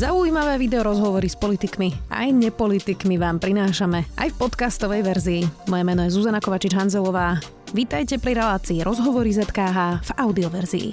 Zaujímavé 0.00 0.56
video 0.56 0.80
rozhovory 0.80 1.28
s 1.28 1.36
politikmi 1.36 1.92
aj 2.08 2.32
nepolitikmi 2.32 3.20
vám 3.20 3.36
prinášame 3.36 4.08
aj 4.16 4.32
v 4.32 4.36
podcastovej 4.40 5.04
verzii. 5.04 5.42
Moje 5.68 5.84
meno 5.84 6.00
je 6.08 6.16
Zuzana 6.16 6.40
Kovačič-Hanzelová. 6.40 7.36
Vítajte 7.76 8.16
pri 8.16 8.40
relácii 8.40 8.80
Rozhovory 8.80 9.28
ZKH 9.36 10.00
v 10.00 10.10
audioverzii. 10.16 10.88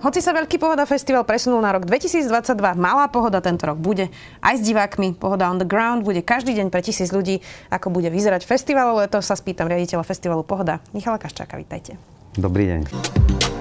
Hoci 0.00 0.24
sa 0.24 0.32
Veľký 0.32 0.56
pohoda 0.56 0.88
festival 0.88 1.28
presunul 1.28 1.60
na 1.60 1.76
rok 1.76 1.84
2022, 1.84 2.80
malá 2.80 3.04
pohoda 3.12 3.44
tento 3.44 3.68
rok 3.68 3.76
bude 3.76 4.08
aj 4.40 4.54
s 4.56 4.62
divákmi. 4.64 5.12
Pohoda 5.12 5.52
on 5.52 5.60
the 5.60 5.68
ground 5.68 6.08
bude 6.08 6.24
každý 6.24 6.56
deň 6.56 6.72
pre 6.72 6.80
tisíc 6.80 7.12
ľudí. 7.12 7.44
Ako 7.68 7.92
bude 7.92 8.08
vyzerať 8.08 8.48
festival 8.48 8.96
leto, 8.96 9.20
sa 9.20 9.36
spýtam 9.36 9.68
riaditeľa 9.68 10.00
festivalu 10.08 10.48
Pohoda. 10.48 10.80
Michala 10.96 11.20
Kaščáka, 11.20 11.60
vítajte. 11.60 12.00
Dobrý 12.40 12.72
deň. 12.72 13.51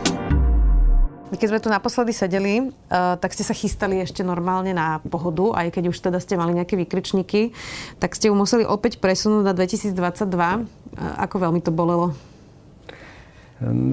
Keď 1.31 1.47
sme 1.47 1.63
tu 1.63 1.71
naposledy 1.71 2.11
sedeli, 2.11 2.59
uh, 2.59 3.15
tak 3.15 3.31
ste 3.31 3.47
sa 3.47 3.55
chystali 3.55 4.03
ešte 4.03 4.19
normálne 4.19 4.75
na 4.75 4.99
pohodu, 4.99 5.55
aj 5.63 5.71
keď 5.71 5.83
už 5.87 5.97
teda 6.03 6.19
ste 6.19 6.35
mali 6.35 6.51
nejaké 6.51 6.75
vykričníky, 6.75 7.55
tak 8.03 8.19
ste 8.19 8.27
ju 8.27 8.35
museli 8.35 8.67
opäť 8.67 8.99
presunúť 8.99 9.47
na 9.47 9.55
2022. 9.55 9.95
Uh, 9.95 10.59
ako 11.23 11.35
veľmi 11.39 11.63
to 11.63 11.71
bolelo? 11.71 12.11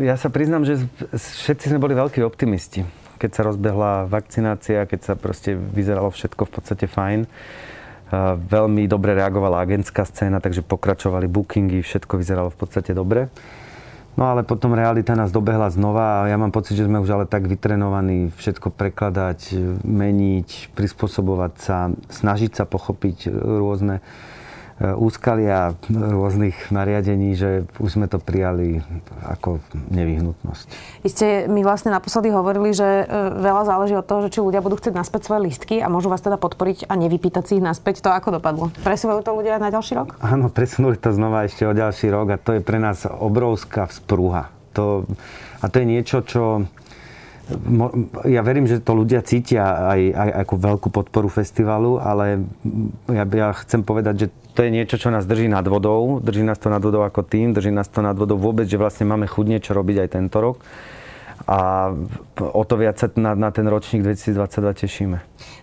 Ja 0.03 0.19
sa 0.19 0.35
priznám, 0.35 0.67
že 0.67 0.83
všetci 1.15 1.71
sme 1.71 1.79
boli 1.79 1.95
veľkí 1.95 2.25
optimisti. 2.27 2.83
Keď 3.23 3.31
sa 3.31 3.47
rozbehla 3.47 4.11
vakcinácia, 4.11 4.89
keď 4.89 5.01
sa 5.07 5.15
proste 5.15 5.55
vyzeralo 5.55 6.11
všetko 6.11 6.43
v 6.43 6.51
podstate 6.51 6.91
fajn. 6.91 7.23
Uh, 7.23 8.35
veľmi 8.35 8.91
dobre 8.91 9.15
reagovala 9.15 9.63
agentská 9.63 10.03
scéna, 10.03 10.43
takže 10.43 10.67
pokračovali 10.67 11.31
bookingy, 11.31 11.87
všetko 11.87 12.19
vyzeralo 12.19 12.51
v 12.51 12.59
podstate 12.59 12.91
dobre. 12.99 13.31
No 14.19 14.35
ale 14.35 14.43
potom 14.43 14.75
realita 14.75 15.15
nás 15.15 15.31
dobehla 15.31 15.71
znova 15.71 16.27
a 16.27 16.27
ja 16.27 16.35
mám 16.35 16.51
pocit, 16.51 16.75
že 16.75 16.91
sme 16.91 16.99
už 16.99 17.15
ale 17.15 17.31
tak 17.31 17.47
vytrenovaní 17.47 18.35
všetko 18.35 18.75
prekladať, 18.75 19.55
meniť, 19.87 20.75
prispôsobovať 20.75 21.53
sa, 21.63 21.95
snažiť 22.11 22.51
sa 22.59 22.67
pochopiť 22.67 23.31
rôzne 23.31 24.03
úskalia 24.79 25.75
rôznych 25.91 26.71
nariadení, 26.71 27.35
že 27.35 27.67
už 27.83 27.99
sme 27.99 28.07
to 28.07 28.23
prijali 28.23 28.79
ako 29.27 29.59
nevyhnutnosť. 29.91 30.67
Vy 31.03 31.09
ste 31.11 31.27
mi 31.51 31.67
vlastne 31.67 31.91
naposledy 31.91 32.31
hovorili, 32.31 32.71
že 32.71 32.87
eh, 32.87 33.07
veľa 33.43 33.67
záleží 33.67 33.99
od 33.99 34.07
toho, 34.07 34.31
že 34.31 34.39
či 34.39 34.41
ľudia 34.41 34.63
budú 34.63 34.79
chcieť 34.79 34.95
naspäť 34.95 35.27
svoje 35.27 35.51
listky 35.51 35.83
a 35.83 35.91
môžu 35.91 36.07
vás 36.07 36.23
teda 36.23 36.39
podporiť 36.39 36.87
a 36.87 36.95
nevypýtať 36.95 37.43
si 37.43 37.53
ich 37.59 37.65
naspäť. 37.65 38.07
To 38.07 38.15
ako 38.15 38.39
dopadlo? 38.39 38.71
Presúvajú 38.87 39.27
to 39.27 39.35
ľudia 39.35 39.59
na 39.59 39.75
ďalší 39.75 39.99
rok? 39.99 40.15
Áno, 40.23 40.47
presunuli 40.47 40.95
to 40.95 41.11
znova 41.11 41.43
ešte 41.43 41.67
o 41.67 41.75
ďalší 41.75 42.15
rok 42.15 42.27
a 42.35 42.39
to 42.39 42.55
je 42.55 42.63
pre 42.63 42.79
nás 42.79 43.03
obrovská 43.03 43.91
vzprúha. 43.91 44.55
To, 44.79 45.03
a 45.59 45.67
to 45.67 45.83
je 45.83 45.87
niečo, 45.91 46.23
čo 46.23 46.71
ja 48.29 48.45
verím, 48.45 48.69
že 48.69 48.85
to 48.85 48.93
ľudia 48.93 49.25
cítia 49.25 49.89
aj, 49.89 50.01
aj 50.13 50.31
ako 50.45 50.55
veľkú 50.61 50.89
podporu 50.93 51.33
festivalu, 51.33 51.97
ale 51.97 52.45
ja, 53.09 53.25
ja 53.25 53.49
chcem 53.65 53.81
povedať, 53.81 54.15
že 54.15 54.27
to 54.53 54.67
je 54.67 54.75
niečo, 54.75 55.01
čo 55.01 55.09
nás 55.09 55.25
drží 55.25 55.49
nad 55.49 55.65
vodou. 55.65 56.19
Drží 56.21 56.43
nás 56.45 56.59
to 56.59 56.69
nad 56.69 56.83
vodou 56.83 57.07
ako 57.07 57.25
tým, 57.25 57.55
drží 57.55 57.71
nás 57.73 57.89
to 57.89 58.05
nad 58.05 58.19
vodou 58.19 58.37
vôbec, 58.37 58.67
že 58.67 58.77
vlastne 58.77 59.07
máme 59.07 59.31
chuť 59.31 59.47
niečo 59.49 59.71
robiť 59.73 59.97
aj 60.05 60.09
tento 60.13 60.39
rok 60.43 60.59
a 61.47 61.91
o 62.39 62.63
to 62.67 62.75
viac 62.75 62.99
sa 62.99 63.07
na, 63.15 63.39
na 63.39 63.49
ten 63.55 63.65
ročník 63.69 64.03
2022 64.03 64.83
tešíme. 64.85 65.19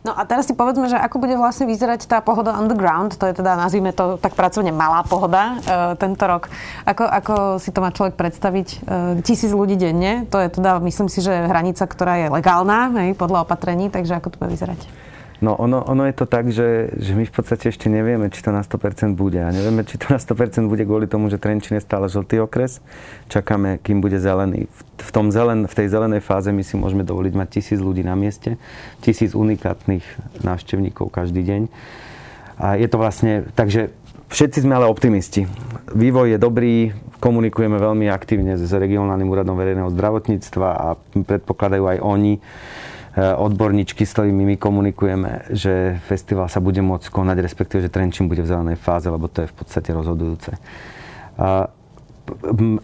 No 0.06 0.14
a 0.14 0.22
teraz 0.24 0.46
si 0.46 0.54
povedzme, 0.54 0.86
že 0.86 0.96
ako 0.96 1.18
bude 1.18 1.36
vlastne 1.36 1.66
vyzerať 1.66 2.06
tá 2.06 2.22
pohoda 2.22 2.54
underground, 2.56 3.18
to 3.18 3.26
je 3.26 3.34
teda, 3.36 3.58
nazvime 3.58 3.92
to 3.92 4.22
tak 4.22 4.38
pracovne 4.38 4.70
malá 4.70 5.02
pohoda 5.04 5.58
e, 5.58 5.98
tento 5.98 6.24
rok. 6.30 6.48
Ako, 6.86 7.04
ako 7.04 7.34
si 7.58 7.74
to 7.74 7.82
má 7.82 7.90
človek 7.90 8.14
predstaviť? 8.14 8.68
E, 8.70 8.78
tisíc 9.26 9.50
ľudí 9.50 9.76
denne, 9.76 10.30
to 10.30 10.38
je 10.38 10.48
teda, 10.54 10.78
myslím 10.86 11.10
si, 11.10 11.26
že 11.26 11.50
hranica, 11.50 11.84
ktorá 11.90 12.22
je 12.22 12.28
legálna, 12.30 12.94
hej, 13.02 13.18
podľa 13.18 13.50
opatrení, 13.50 13.90
takže 13.90 14.22
ako 14.22 14.30
to 14.30 14.40
bude 14.40 14.54
vyzerať? 14.54 14.80
No 15.46 15.54
ono, 15.62 15.86
ono 15.86 16.10
je 16.10 16.16
to 16.18 16.26
tak, 16.26 16.50
že, 16.50 16.90
že 16.98 17.14
my 17.14 17.30
v 17.30 17.30
podstate 17.30 17.70
ešte 17.70 17.86
nevieme, 17.86 18.34
či 18.34 18.42
to 18.42 18.50
na 18.50 18.66
100% 18.66 19.14
bude. 19.14 19.38
A 19.38 19.54
nevieme, 19.54 19.86
či 19.86 20.02
to 20.02 20.10
na 20.10 20.18
100% 20.18 20.66
bude 20.66 20.82
kvôli 20.90 21.06
tomu, 21.06 21.30
že 21.30 21.38
Trenčín 21.38 21.78
je 21.78 21.86
stále 21.86 22.10
žltý 22.10 22.42
okres. 22.42 22.82
Čakáme, 23.30 23.78
kým 23.78 24.02
bude 24.02 24.18
zelený. 24.18 24.66
V, 24.98 25.12
tom 25.14 25.30
zelen, 25.30 25.70
v 25.70 25.78
tej 25.78 25.94
zelenej 25.94 26.26
fáze 26.26 26.50
my 26.50 26.66
si 26.66 26.74
môžeme 26.82 27.06
dovoliť 27.06 27.34
mať 27.38 27.48
tisíc 27.62 27.78
ľudí 27.78 28.02
na 28.02 28.18
mieste, 28.18 28.58
tisíc 29.06 29.38
unikátnych 29.38 30.02
návštevníkov 30.42 31.14
každý 31.14 31.46
deň. 31.46 31.62
A 32.58 32.82
je 32.82 32.90
to 32.90 32.98
vlastne, 32.98 33.46
takže 33.54 33.94
všetci 34.34 34.66
sme 34.66 34.74
ale 34.82 34.90
optimisti. 34.90 35.46
Vývoj 35.94 36.34
je 36.34 36.40
dobrý, 36.42 36.90
komunikujeme 37.22 37.78
veľmi 37.78 38.10
aktívne 38.10 38.58
s 38.58 38.74
regionálnym 38.74 39.30
úradom 39.30 39.54
verejného 39.54 39.94
zdravotníctva 39.94 40.70
a 40.74 40.88
predpokladajú 41.22 41.86
aj 41.86 41.98
oni, 42.02 42.34
odborníčky, 43.16 44.04
s 44.04 44.12
ktorými 44.12 44.44
my 44.44 44.56
komunikujeme, 44.60 45.48
že 45.56 46.04
festival 46.04 46.52
sa 46.52 46.60
bude 46.60 46.84
môcť 46.84 47.08
konať, 47.08 47.38
respektíve, 47.40 47.80
že 47.80 47.92
Trenčín 47.92 48.28
bude 48.28 48.44
v 48.44 48.52
zelenej 48.52 48.76
fáze, 48.76 49.08
lebo 49.08 49.32
to 49.32 49.48
je 49.48 49.52
v 49.52 49.56
podstate 49.56 49.96
rozhodujúce. 49.96 50.60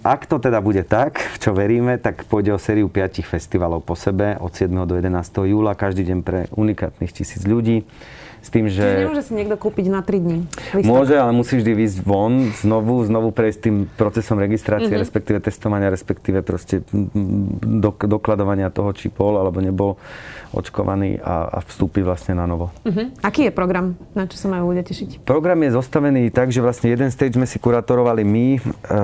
Ak 0.08 0.22
to 0.30 0.38
teda 0.40 0.64
bude 0.64 0.88
tak, 0.88 1.20
čo 1.42 1.52
veríme, 1.52 2.00
tak 2.00 2.30
pôjde 2.30 2.56
o 2.56 2.62
sériu 2.62 2.88
piatich 2.88 3.26
festivalov 3.28 3.84
po 3.84 3.98
sebe 3.98 4.38
od 4.40 4.54
7. 4.54 4.72
do 4.88 4.96
11. 4.96 5.12
júla, 5.50 5.76
každý 5.76 6.08
deň 6.08 6.20
pre 6.24 6.46
unikátnych 6.54 7.12
tisíc 7.12 7.44
ľudí. 7.44 7.84
S 8.42 8.50
tým, 8.50 8.66
že... 8.66 8.82
Čiže 8.82 9.02
nemôže 9.06 9.24
si 9.24 9.34
niekto 9.38 9.54
kúpiť 9.54 9.86
na 9.94 10.02
3 10.02 10.18
dní? 10.18 10.38
Výstavka. 10.74 10.90
Môže, 10.90 11.14
ale 11.14 11.32
musí 11.32 11.62
vždy 11.62 11.72
výjsť 11.78 11.98
von, 12.02 12.50
znovu, 12.58 13.06
znovu 13.06 13.30
prejsť 13.30 13.60
tým 13.62 13.76
procesom 13.86 14.42
registrácie, 14.42 14.90
mm-hmm. 14.90 15.04
respektíve 15.06 15.38
testovania, 15.46 15.94
respektíve 15.94 16.42
proste 16.42 16.82
dok- 17.62 18.10
dokladovania 18.10 18.74
toho, 18.74 18.98
či 18.98 19.14
bol 19.14 19.38
alebo 19.38 19.62
nebol 19.62 20.02
očkovaný 20.58 21.22
a, 21.22 21.48
a 21.48 21.60
vstúpi 21.62 22.02
vlastne 22.02 22.34
na 22.34 22.50
novo. 22.50 22.74
Mm-hmm. 22.82 23.22
Aký 23.22 23.46
je 23.48 23.54
program? 23.54 23.94
Na 24.18 24.26
čo 24.26 24.42
sa 24.42 24.50
majú 24.50 24.74
ľudia 24.74 24.84
tešiť? 24.84 25.22
Program 25.22 25.62
je 25.62 25.72
zostavený 25.78 26.34
tak, 26.34 26.50
že 26.50 26.66
vlastne 26.66 26.90
jeden 26.90 27.14
stage 27.14 27.38
sme 27.38 27.46
si 27.46 27.62
kuratorovali 27.62 28.26
my. 28.26 28.48
E, 28.58 28.60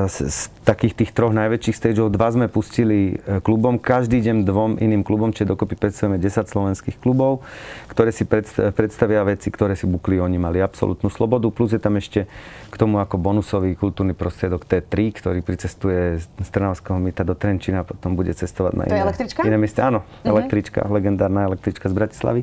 z, 0.09 0.17
z 0.33 0.39
takých 0.65 0.93
tých 1.03 1.11
troch 1.13 1.31
najväčších 1.31 1.77
stageov 1.77 2.09
dva 2.09 2.33
sme 2.33 2.49
pustili 2.49 3.15
e, 3.21 3.37
klubom. 3.39 3.77
Každý 3.77 4.17
deň 4.19 4.43
dvom 4.43 4.71
iným 4.81 5.05
klubom, 5.05 5.29
čiže 5.31 5.53
dokopy 5.53 5.77
predstavujeme 5.77 6.17
10 6.19 6.51
slovenských 6.51 6.97
klubov, 6.99 7.45
ktoré 7.87 8.09
si 8.11 8.25
predstavia 8.27 9.26
veci, 9.27 9.51
ktoré 9.51 9.75
si 9.75 9.83
bukli 9.83 10.15
oni 10.23 10.39
mali 10.39 10.63
absolútnu 10.63 11.11
slobodu. 11.11 11.51
Plus 11.51 11.75
je 11.75 11.81
tam 11.83 11.99
ešte 11.99 12.23
k 12.71 12.75
tomu 12.79 13.03
ako 13.03 13.19
bonusový 13.19 13.75
kultúrny 13.75 14.15
prostriedok 14.15 14.63
T3, 14.63 15.11
ktorý 15.11 15.39
pricestuje 15.43 16.23
z 16.23 16.49
Trnavského 16.49 16.95
myta 16.95 17.27
do 17.27 17.35
Trenčína 17.35 17.83
a 17.83 17.85
potom 17.85 18.15
bude 18.15 18.31
cestovať 18.31 18.73
na 18.79 18.83
to 18.87 18.95
iné, 18.95 19.03
iné 19.43 19.57
mieste. 19.59 19.83
Áno, 19.83 20.07
uh-huh. 20.07 20.31
električka, 20.31 20.87
legendárna 20.87 21.43
električka 21.51 21.91
z 21.91 21.93
Bratislavy. 21.93 22.41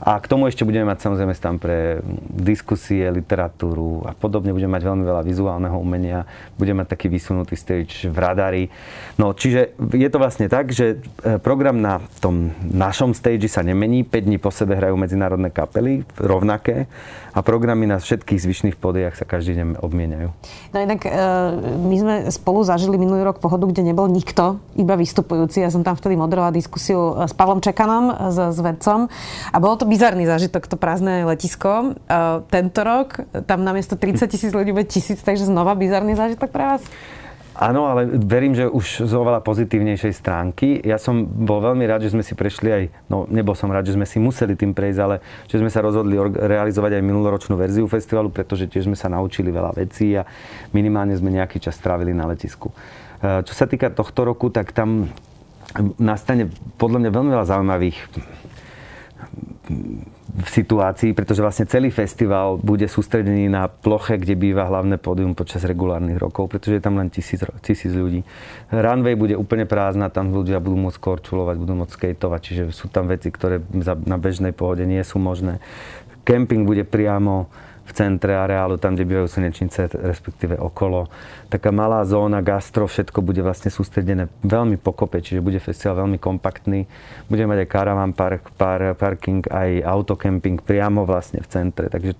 A 0.00 0.16
k 0.16 0.26
tomu 0.32 0.48
ešte 0.48 0.64
budeme 0.64 0.88
mať 0.88 1.04
samozrejme 1.04 1.36
tam 1.36 1.60
pre 1.60 2.00
diskusie, 2.32 3.04
literatúru 3.12 4.08
a 4.08 4.16
podobne. 4.16 4.56
Budeme 4.56 4.80
mať 4.80 4.88
veľmi 4.88 5.04
veľa 5.04 5.22
vizuálneho 5.28 5.76
umenia. 5.76 6.24
Budeme 6.56 6.80
mať 6.80 6.96
taký 6.96 7.12
vysunutý 7.12 7.52
stage 7.52 8.08
v 8.08 8.16
radári. 8.16 8.64
No, 9.20 9.36
čiže 9.36 9.76
je 9.76 10.08
to 10.08 10.16
vlastne 10.16 10.48
tak, 10.48 10.72
že 10.72 11.04
e, 11.20 11.36
program 11.36 11.76
na 11.76 12.00
tom 12.24 12.56
našom 12.64 13.12
stage 13.12 13.44
sa 13.52 13.60
nemení. 13.60 14.00
5 14.08 14.24
dní 14.24 14.40
po 14.40 14.48
sebe 14.48 14.72
hrajú 14.72 14.96
medzinárodné 14.96 15.52
kapely, 15.52 16.08
rovnaké. 16.16 16.88
A 17.36 17.44
programy 17.44 17.84
na 17.84 18.00
všetkých 18.00 18.40
zvyšných 18.40 18.76
podiach 18.80 19.20
sa 19.20 19.28
každý 19.28 19.60
deň 19.60 19.84
obmieniajú. 19.84 20.32
No 20.72 20.78
inak 20.80 21.04
e, 21.04 21.10
my 21.76 21.96
sme 22.00 22.14
spolu 22.32 22.64
zažili 22.64 22.96
minulý 22.96 23.20
rok 23.28 23.36
pohodu, 23.36 23.68
kde 23.68 23.84
nebol 23.84 24.08
nikto, 24.08 24.56
iba 24.80 24.96
vystupujúci. 24.96 25.60
Ja 25.60 25.68
som 25.68 25.84
tam 25.84 25.94
vtedy 26.00 26.16
moderovala 26.16 26.56
diskusiu 26.56 27.20
s 27.20 27.36
Pavlom 27.36 27.60
Čekanom, 27.60 28.32
s, 28.32 28.56
s 28.56 28.58
vedcom. 28.58 29.12
A 29.52 29.56
bolo 29.60 29.76
to 29.76 29.89
bizarný 29.90 30.30
zážitok, 30.30 30.70
to 30.70 30.78
prázdne 30.78 31.26
letisko. 31.26 31.98
Uh, 32.06 32.46
tento 32.46 32.86
rok 32.86 33.26
tam 33.50 33.66
namiesto 33.66 33.98
30 33.98 34.30
tisíc 34.30 34.54
ľudí 34.54 34.70
bude 34.70 34.86
tisíc, 34.86 35.18
takže 35.18 35.50
znova 35.50 35.74
bizarný 35.74 36.14
zážitok 36.14 36.54
pre 36.54 36.62
vás? 36.62 36.82
Áno, 37.60 37.90
ale 37.90 38.06
verím, 38.06 38.56
že 38.56 38.64
už 38.70 39.04
z 39.04 39.12
oveľa 39.12 39.44
pozitívnejšej 39.44 40.14
stránky. 40.16 40.80
Ja 40.80 40.96
som 40.96 41.26
bol 41.26 41.60
veľmi 41.60 41.84
rád, 41.84 42.06
že 42.06 42.14
sme 42.14 42.22
si 42.22 42.38
prešli 42.38 42.70
aj, 42.72 42.84
no 43.10 43.28
nebol 43.28 43.52
som 43.52 43.68
rád, 43.68 43.90
že 43.90 43.98
sme 43.98 44.08
si 44.08 44.16
museli 44.16 44.56
tým 44.56 44.72
prejsť, 44.72 45.00
ale 45.02 45.20
že 45.44 45.60
sme 45.60 45.68
sa 45.68 45.84
rozhodli 45.84 46.16
realizovať 46.40 46.96
aj 46.96 47.02
minuloročnú 47.04 47.58
verziu 47.60 47.84
festivalu, 47.84 48.32
pretože 48.32 48.64
tiež 48.64 48.88
sme 48.88 48.96
sa 48.96 49.12
naučili 49.12 49.52
veľa 49.52 49.76
vecí 49.76 50.16
a 50.16 50.24
minimálne 50.72 51.12
sme 51.18 51.34
nejaký 51.34 51.58
čas 51.58 51.74
strávili 51.76 52.16
na 52.16 52.30
letisku. 52.30 52.72
E, 52.72 53.44
čo 53.44 53.52
sa 53.52 53.68
týka 53.68 53.92
tohto 53.92 54.24
roku, 54.24 54.48
tak 54.48 54.72
tam 54.72 55.10
nastane 55.98 56.48
podľa 56.80 57.02
mňa 57.02 57.10
veľmi 57.12 57.30
veľa 57.34 57.46
zaujímavých 57.50 57.98
v 60.30 60.48
situácii, 60.48 61.14
pretože 61.14 61.42
vlastne 61.42 61.66
celý 61.66 61.94
festival 61.94 62.58
bude 62.58 62.86
sústredený 62.90 63.50
na 63.50 63.70
ploche, 63.70 64.18
kde 64.18 64.34
býva 64.34 64.66
hlavné 64.66 64.98
pódium 64.98 65.34
počas 65.34 65.62
regulárnych 65.62 66.18
rokov, 66.18 66.50
pretože 66.50 66.78
je 66.78 66.84
tam 66.84 66.98
len 66.98 67.10
tisíc, 67.10 67.42
tisíc 67.62 67.94
ľudí. 67.94 68.26
Runway 68.74 69.14
bude 69.14 69.34
úplne 69.38 69.66
prázdna, 69.66 70.10
tam 70.10 70.34
ľudia 70.34 70.58
budú 70.58 70.90
môcť 70.90 70.98
korčulovať, 70.98 71.56
budú 71.58 71.74
môcť 71.82 71.94
skateovať, 71.94 72.40
čiže 72.42 72.62
sú 72.74 72.90
tam 72.90 73.06
veci, 73.10 73.30
ktoré 73.30 73.62
na 74.06 74.16
bežnej 74.18 74.50
pohode 74.50 74.82
nie 74.86 75.02
sú 75.06 75.22
možné. 75.22 75.62
Camping 76.26 76.66
bude 76.66 76.84
priamo 76.86 77.50
v 77.90 77.96
centre 77.98 78.38
areálu, 78.38 78.78
tam, 78.78 78.94
kde 78.94 79.02
bývajú 79.02 79.26
slnečnice, 79.26 79.90
respektíve 79.98 80.54
okolo. 80.54 81.10
Taká 81.50 81.74
malá 81.74 82.06
zóna, 82.06 82.38
gastro, 82.38 82.86
všetko 82.86 83.18
bude 83.18 83.42
vlastne 83.42 83.74
sústredené 83.74 84.30
veľmi 84.46 84.78
pokope, 84.78 85.18
čiže 85.18 85.42
bude 85.42 85.58
festival 85.58 86.06
veľmi 86.06 86.22
kompaktný. 86.22 86.86
Budeme 87.26 87.58
mať 87.58 87.66
aj 87.66 87.68
caravan 87.74 88.14
park, 88.14 88.54
par, 88.54 88.94
parking, 88.94 89.42
aj 89.50 89.82
autokemping 89.82 90.62
priamo 90.62 91.02
vlastne 91.02 91.42
v 91.42 91.50
centre. 91.50 91.90
Takže 91.90 92.14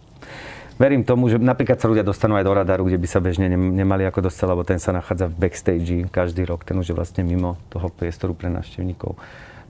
verím 0.75 1.06
tomu, 1.06 1.31
že 1.31 1.38
napríklad 1.38 1.78
sa 1.78 1.87
ľudia 1.87 2.02
dostanú 2.02 2.34
aj 2.34 2.43
do 2.43 2.52
radaru, 2.56 2.90
kde 2.90 2.99
by 2.99 3.06
sa 3.06 3.23
bežne 3.23 3.46
nemali 3.55 4.02
ako 4.11 4.26
dostať, 4.26 4.46
lebo 4.50 4.66
ten 4.66 4.82
sa 4.82 4.90
nachádza 4.90 5.31
v 5.31 5.38
backstage 5.38 6.11
každý 6.11 6.43
rok, 6.43 6.66
ten 6.66 6.75
už 6.75 6.90
je 6.90 6.99
vlastne 6.99 7.23
mimo 7.23 7.55
toho 7.70 7.87
priestoru 7.94 8.34
pre 8.34 8.50
návštevníkov. 8.50 9.14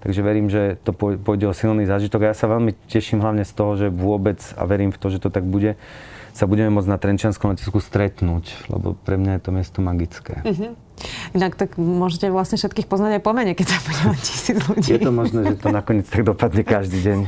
Takže 0.01 0.21
verím, 0.25 0.49
že 0.49 0.81
to 0.81 0.97
pôjde 0.97 1.45
o 1.45 1.55
silný 1.55 1.85
zážitok. 1.85 2.25
A 2.25 2.31
ja 2.33 2.37
sa 2.37 2.49
veľmi 2.49 2.73
teším 2.89 3.21
hlavne 3.21 3.45
z 3.45 3.53
toho, 3.53 3.73
že 3.77 3.87
vôbec, 3.93 4.41
a 4.57 4.65
verím 4.65 4.93
v 4.93 4.99
to, 5.01 5.07
že 5.13 5.21
to 5.21 5.29
tak 5.29 5.45
bude, 5.45 5.77
sa 6.33 6.49
budeme 6.49 6.73
môcť 6.73 6.89
na 6.89 6.97
Trenčianskom 6.97 7.53
letisku 7.53 7.85
stretnúť, 7.85 8.71
lebo 8.73 8.97
pre 8.97 9.21
mňa 9.21 9.37
je 9.37 9.43
to 9.45 9.51
miesto 9.53 9.79
magické. 9.85 10.41
Uh-huh. 10.41 10.73
Inak 11.33 11.55
tak 11.57 11.79
môžete 11.79 12.29
vlastne 12.29 12.59
všetkých 12.59 12.87
poznať 12.87 13.21
aj 13.21 13.23
po 13.23 13.33
mene, 13.33 13.53
keď 13.55 13.67
sa 13.73 13.79
bude 13.85 14.19
tisíc 14.21 14.57
ľudí. 14.57 14.97
Je 14.97 15.01
to 15.01 15.13
možné, 15.15 15.41
že 15.55 15.57
to 15.61 15.69
nakoniec 15.71 16.07
tak 16.07 16.23
dopadne 16.27 16.63
každý 16.67 16.99
deň. 17.01 17.19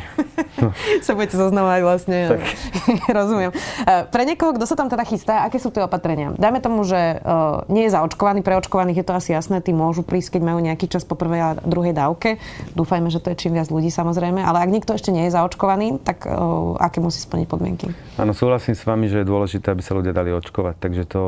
sa 1.06 1.12
budete 1.16 1.36
zoznávať 1.36 1.80
vlastne. 1.82 2.18
Tak. 2.36 2.42
Rozumiem. 3.18 3.50
E, 3.52 3.94
pre 4.08 4.22
niekoho, 4.28 4.54
kto 4.54 4.64
sa 4.68 4.76
tam 4.76 4.88
teda 4.92 5.04
chystá, 5.06 5.46
aké 5.46 5.58
sú 5.58 5.72
tie 5.72 5.82
opatrenia? 5.84 6.34
Dajme 6.36 6.60
tomu, 6.62 6.84
že 6.84 7.18
uh, 7.22 7.64
nie 7.72 7.88
je 7.88 7.94
zaočkovaný, 7.94 8.44
pre 8.44 8.58
očkovaných 8.58 9.02
je 9.02 9.06
to 9.06 9.14
asi 9.16 9.30
jasné, 9.34 9.64
tí 9.64 9.72
môžu 9.74 10.04
prísť, 10.04 10.38
keď 10.38 10.42
majú 10.42 10.58
nejaký 10.62 10.86
čas 10.90 11.02
po 11.06 11.16
prvej 11.16 11.40
a 11.40 11.50
druhej 11.62 11.94
dávke. 11.96 12.38
Dúfajme, 12.76 13.08
že 13.08 13.22
to 13.22 13.32
je 13.32 13.36
čím 13.38 13.56
viac 13.56 13.68
ľudí 13.72 13.88
samozrejme, 13.88 14.42
ale 14.42 14.62
ak 14.62 14.70
niekto 14.70 14.92
ešte 14.94 15.10
nie 15.10 15.26
je 15.28 15.34
zaočkovaný, 15.34 16.02
tak 16.02 16.28
uh, 16.28 16.76
aké 16.78 16.98
musí 17.00 17.22
splniť 17.22 17.46
podmienky? 17.48 17.86
Áno, 18.18 18.36
súhlasím 18.36 18.76
s 18.76 18.84
vami, 18.84 19.08
že 19.08 19.22
je 19.22 19.30
dôležité, 19.30 19.72
aby 19.72 19.82
sa 19.82 19.96
ľudia 19.96 20.12
dali 20.14 20.30
očkovať, 20.34 20.76
takže 20.78 21.02
to 21.08 21.22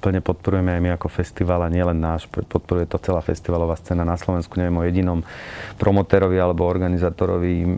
plne 0.00 0.20
podporujeme 0.22 0.70
aj 0.74 0.80
my 0.80 0.90
ako 0.94 1.08
festival 1.10 1.66
a 1.66 1.68
nielen 1.68 1.98
náš, 1.98 2.30
podporuje 2.30 2.86
to 2.86 2.98
celá 3.02 3.20
festivalová 3.20 3.74
scéna 3.74 4.06
na 4.06 4.14
Slovensku. 4.14 4.54
Neviem 4.56 4.78
o 4.78 4.86
jedinom 4.86 5.18
promotérovi 5.76 6.38
alebo 6.38 6.64
organizátorovi 6.64 7.52
e, 7.62 7.68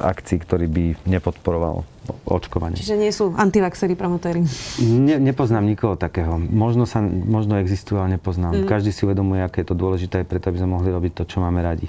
akcií, 0.00 0.40
ktorý 0.40 0.66
by 0.66 0.84
nepodporoval 1.06 1.84
očkovanie. 2.26 2.80
Čiže 2.80 2.96
nie 2.96 3.12
sú 3.14 3.36
antivaxery 3.36 3.94
promotéri? 3.94 4.42
Ne, 4.82 5.20
nepoznám 5.20 5.62
nikoho 5.62 5.94
takého. 5.94 6.40
Možno, 6.40 6.88
sa, 6.88 7.04
možno 7.04 7.60
existujú, 7.60 8.02
ale 8.02 8.18
nepoznám. 8.18 8.64
Mm. 8.64 8.66
Každý 8.66 8.90
si 8.90 9.06
uvedomuje, 9.06 9.44
aké 9.44 9.62
je 9.62 9.70
to 9.70 9.76
dôležité 9.78 10.26
preto, 10.26 10.50
aby 10.50 10.58
sme 10.58 10.74
mohli 10.74 10.90
robiť 10.90 11.22
to, 11.22 11.22
čo 11.28 11.38
máme 11.38 11.62
radi. 11.62 11.86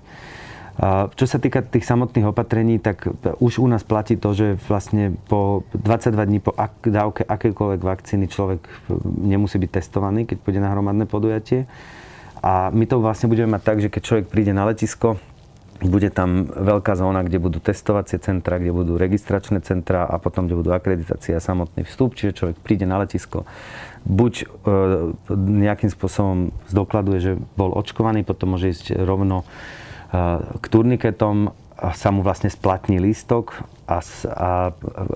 Čo 1.14 1.26
sa 1.30 1.38
týka 1.38 1.62
tých 1.62 1.86
samotných 1.86 2.34
opatrení, 2.34 2.82
tak 2.82 3.06
už 3.38 3.62
u 3.62 3.70
nás 3.70 3.86
platí 3.86 4.18
to, 4.18 4.34
že 4.34 4.58
vlastne 4.66 5.14
po 5.30 5.62
22 5.78 6.26
dní 6.26 6.40
po 6.42 6.58
ak- 6.58 6.90
dávke 6.90 7.22
akékoľvek 7.22 7.82
vakcíny 7.86 8.26
človek 8.26 8.66
nemusí 9.06 9.62
byť 9.62 9.70
testovaný, 9.78 10.26
keď 10.26 10.42
pôjde 10.42 10.58
na 10.58 10.74
hromadné 10.74 11.06
podujatie. 11.06 11.70
A 12.42 12.74
my 12.74 12.90
to 12.90 12.98
vlastne 12.98 13.30
budeme 13.30 13.54
mať 13.54 13.62
tak, 13.62 13.78
že 13.78 13.94
keď 13.94 14.02
človek 14.02 14.26
príde 14.34 14.58
na 14.58 14.66
letisko, 14.66 15.22
bude 15.86 16.10
tam 16.10 16.50
veľká 16.50 16.94
zóna, 16.98 17.26
kde 17.26 17.38
budú 17.38 17.62
testovacie 17.62 18.18
centra, 18.18 18.58
kde 18.58 18.74
budú 18.74 18.98
registračné 18.98 19.62
centra 19.62 20.06
a 20.06 20.18
potom, 20.18 20.46
kde 20.50 20.66
budú 20.66 20.74
akreditácie 20.74 21.38
a 21.38 21.42
samotný 21.42 21.86
vstup. 21.86 22.18
Čiže 22.18 22.38
človek 22.38 22.58
príde 22.62 22.86
na 22.86 23.02
letisko, 23.02 23.50
buď 24.06 24.34
e, 24.42 24.46
nejakým 25.38 25.90
spôsobom 25.90 26.54
zdokladuje, 26.70 27.18
že 27.22 27.32
bol 27.58 27.74
očkovaný, 27.74 28.22
potom 28.22 28.58
môže 28.58 28.74
ísť 28.74 28.98
rovno 28.98 29.46
k 30.60 30.66
turniketom 30.68 31.56
sa 31.96 32.10
mu 32.14 32.22
vlastne 32.22 32.52
splatní 32.52 33.00
lístok 33.00 33.64
a, 33.92 34.00
a, 34.32 34.50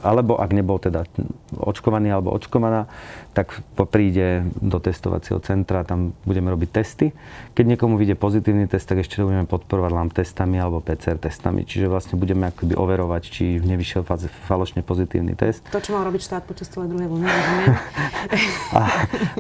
alebo 0.03 0.35
ak 0.35 0.51
nebol 0.51 0.75
teda 0.75 1.07
očkovaný 1.55 2.11
alebo 2.11 2.35
očkovaná, 2.35 2.91
tak 3.31 3.63
príde 3.91 4.47
do 4.59 4.79
testovacieho 4.79 5.39
centra, 5.43 5.83
tam 5.83 6.15
budeme 6.23 6.51
robiť 6.51 6.69
testy. 6.71 7.11
Keď 7.55 7.65
niekomu 7.75 7.99
vyjde 7.99 8.15
pozitívny 8.15 8.67
test, 8.67 8.87
tak 8.87 9.03
ešte 9.03 9.23
budeme 9.23 9.47
podporovať 9.47 9.91
len 9.91 10.07
testami 10.11 10.55
alebo 10.59 10.79
PCR 10.79 11.19
testami. 11.19 11.67
Čiže 11.67 11.91
vlastne 11.91 12.15
budeme 12.15 12.47
akoby 12.47 12.75
overovať, 12.79 13.23
či 13.27 13.43
nevyšiel 13.59 14.07
falošne 14.47 14.83
pozitívny 14.83 15.35
test. 15.35 15.63
To, 15.71 15.79
čo 15.83 15.95
mal 15.95 16.07
robiť 16.07 16.21
štát 16.23 16.43
počas 16.47 16.71
celej 16.71 16.95
druhej 16.95 17.07
vlny, 17.11 17.27
a, 18.79 18.81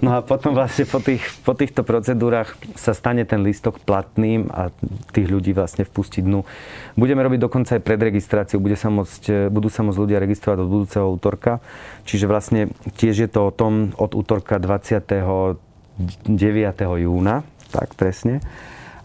No 0.03 0.09
a 0.15 0.19
potom 0.21 0.53
vlastne 0.53 0.85
po, 0.85 0.99
tých, 0.99 1.23
po 1.41 1.57
týchto 1.57 1.81
procedúrach 1.81 2.53
sa 2.75 2.93
stane 2.93 3.23
ten 3.23 3.41
lístok 3.41 3.81
platným 3.81 4.51
a 4.51 4.69
tých 5.15 5.27
ľudí 5.31 5.55
vlastne 5.55 5.87
vpustiť 5.87 6.21
dnu. 6.21 6.43
Budeme 6.99 7.23
robiť 7.23 7.39
dokonca 7.41 7.79
aj 7.79 7.81
predregistráciu, 7.81 8.61
bude 8.61 8.77
sa 8.77 8.91
môcť, 8.91 9.23
budú 9.49 9.69
sa 9.71 9.81
môcť 9.85 10.01
ľudia 10.01 10.19
registrovať 10.21 10.57
od 10.61 10.69
budúceho 10.71 11.07
útorka. 11.09 11.63
Čiže 12.05 12.25
vlastne 12.29 12.61
tiež 12.99 13.15
je 13.25 13.29
to 13.29 13.49
o 13.49 13.55
tom 13.55 13.93
od 13.97 14.13
útorka 14.13 14.59
29. 14.61 15.57
júna, 16.79 17.43
tak 17.71 17.95
presne. 17.95 18.41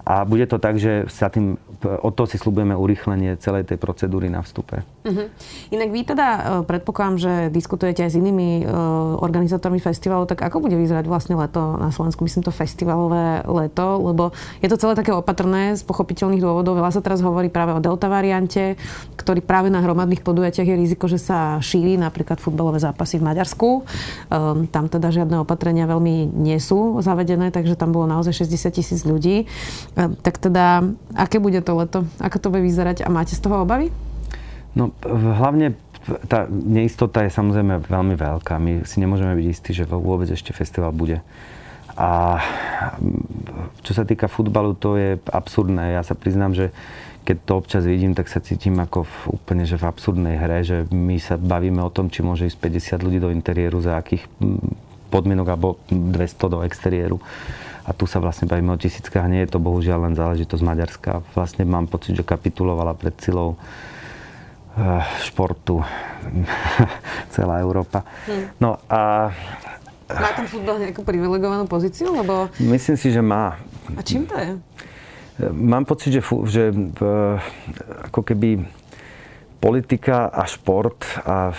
A 0.04 0.24
bude 0.24 0.48
to 0.48 0.58
tak, 0.58 0.80
že 0.80 1.06
sa 1.12 1.30
tým, 1.30 1.54
od 1.84 2.12
toho 2.16 2.26
si 2.26 2.40
slúbujeme 2.40 2.74
urýchlenie 2.74 3.38
celej 3.38 3.68
tej 3.68 3.78
procedúry 3.78 4.32
na 4.32 4.42
vstupe. 4.42 4.82
Uh-huh. 5.00 5.32
Inak 5.72 5.88
vy 5.88 6.00
teda 6.04 6.26
e, 6.28 6.40
predpokladám, 6.68 7.16
že 7.16 7.32
diskutujete 7.48 8.04
aj 8.04 8.12
s 8.12 8.20
inými 8.20 8.68
uh, 8.68 9.16
organizátormi 9.24 9.80
festivalu, 9.80 10.28
tak 10.28 10.44
ako 10.44 10.60
bude 10.60 10.76
vyzerať 10.76 11.08
vlastne 11.08 11.40
leto 11.40 11.80
na 11.80 11.88
Slovensku? 11.88 12.20
Myslím 12.20 12.44
to 12.44 12.52
festivalové 12.52 13.40
leto, 13.48 13.96
lebo 13.96 14.36
je 14.60 14.68
to 14.68 14.76
celé 14.76 14.92
také 14.92 15.16
opatrné 15.16 15.72
z 15.72 15.82
pochopiteľných 15.88 16.44
dôvodov. 16.44 16.76
Veľa 16.76 16.92
sa 16.92 17.00
teraz 17.00 17.24
hovorí 17.24 17.48
práve 17.48 17.72
o 17.72 17.80
delta 17.80 18.12
variante, 18.12 18.76
ktorý 19.16 19.40
práve 19.40 19.72
na 19.72 19.80
hromadných 19.80 20.20
podujatiach 20.20 20.68
je 20.68 20.76
riziko, 20.76 21.08
že 21.08 21.16
sa 21.16 21.56
šíri 21.64 21.96
napríklad 21.96 22.36
futbalové 22.36 22.76
zápasy 22.84 23.16
v 23.16 23.24
Maďarsku. 23.24 23.68
Um, 24.28 24.68
tam 24.68 24.92
teda 24.92 25.08
žiadne 25.08 25.40
opatrenia 25.40 25.88
veľmi 25.88 26.28
nie 26.28 26.60
sú 26.60 27.00
zavedené, 27.00 27.48
takže 27.48 27.72
tam 27.72 27.96
bolo 27.96 28.04
naozaj 28.04 28.44
60 28.44 28.76
tisíc 28.76 29.00
ľudí. 29.08 29.48
Um, 29.96 30.12
tak 30.20 30.36
teda, 30.36 30.84
aké 31.16 31.40
bude 31.40 31.64
to 31.64 31.72
leto? 31.72 32.04
Ako 32.20 32.36
to 32.36 32.52
bude 32.52 32.68
vyzerať 32.68 33.00
a 33.00 33.08
máte 33.08 33.32
z 33.32 33.40
toho 33.40 33.64
obavy? 33.64 33.88
No 34.74 34.94
hlavne 35.02 35.74
tá 36.26 36.48
neistota 36.48 37.26
je 37.26 37.34
samozrejme 37.34 37.84
veľmi 37.84 38.14
veľká. 38.16 38.56
My 38.56 38.86
si 38.88 39.02
nemôžeme 39.02 39.36
byť 39.36 39.46
istí, 39.46 39.70
že 39.76 39.84
vôbec 39.84 40.30
ešte 40.30 40.56
festival 40.56 40.94
bude. 40.96 41.20
A 42.00 42.40
čo 43.84 43.92
sa 43.92 44.08
týka 44.08 44.30
futbalu, 44.30 44.72
to 44.72 44.96
je 44.96 45.20
absurdné. 45.28 45.98
Ja 45.98 46.02
sa 46.06 46.16
priznám, 46.16 46.56
že 46.56 46.72
keď 47.28 47.36
to 47.44 47.52
občas 47.60 47.84
vidím, 47.84 48.16
tak 48.16 48.32
sa 48.32 48.40
cítim 48.40 48.80
ako 48.80 49.04
v, 49.04 49.14
úplne 49.36 49.68
že 49.68 49.76
v 49.76 49.84
absurdnej 49.84 50.40
hre, 50.40 50.64
že 50.64 50.88
my 50.88 51.20
sa 51.20 51.36
bavíme 51.36 51.84
o 51.84 51.92
tom, 51.92 52.08
či 52.08 52.24
môže 52.24 52.48
ísť 52.48 52.58
50 52.96 53.04
ľudí 53.04 53.18
do 53.20 53.28
interiéru, 53.28 53.84
za 53.84 54.00
akých 54.00 54.24
podmienok, 55.12 55.46
alebo 55.52 55.76
200 55.92 56.48
do 56.48 56.58
exteriéru. 56.64 57.20
A 57.84 57.92
tu 57.92 58.08
sa 58.08 58.22
vlastne 58.22 58.48
bavíme 58.48 58.72
o 58.72 58.80
tisíckach. 58.80 59.28
Nie 59.28 59.44
je 59.44 59.52
to 59.52 59.60
bohužiaľ 59.60 60.08
len 60.08 60.14
záležitosť 60.16 60.62
Maďarska. 60.64 61.20
Vlastne 61.36 61.68
mám 61.68 61.90
pocit, 61.90 62.16
že 62.16 62.24
kapitulovala 62.24 62.96
pred 62.96 63.12
silou 63.20 63.60
športu 65.22 65.84
celá 67.34 67.60
Európa. 67.60 68.04
Hmm. 68.26 68.46
No 68.60 68.70
a... 68.88 69.30
Má 70.10 70.30
ten 70.34 70.46
futbal 70.50 70.82
nejakú 70.82 71.06
privilegovanú 71.06 71.70
pozíciu? 71.70 72.10
Lebo... 72.10 72.50
Myslím 72.58 72.96
si, 72.98 73.14
že 73.14 73.22
má. 73.22 73.60
A 73.94 74.00
čím 74.02 74.26
to 74.26 74.34
je? 74.34 74.58
Mám 75.54 75.88
pocit, 75.88 76.12
že, 76.18 76.22
že 76.50 76.64
ako 78.10 78.20
keby 78.26 78.66
politika 79.60 80.28
a 80.28 80.44
šport 80.44 81.00
a 81.24 81.54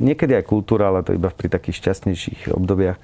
niekedy 0.00 0.36
aj 0.36 0.48
kultúra, 0.48 0.88
ale 0.88 1.04
to 1.04 1.12
iba 1.12 1.28
pri 1.28 1.52
takých 1.52 1.80
šťastnejších 1.82 2.52
obdobiach, 2.52 2.96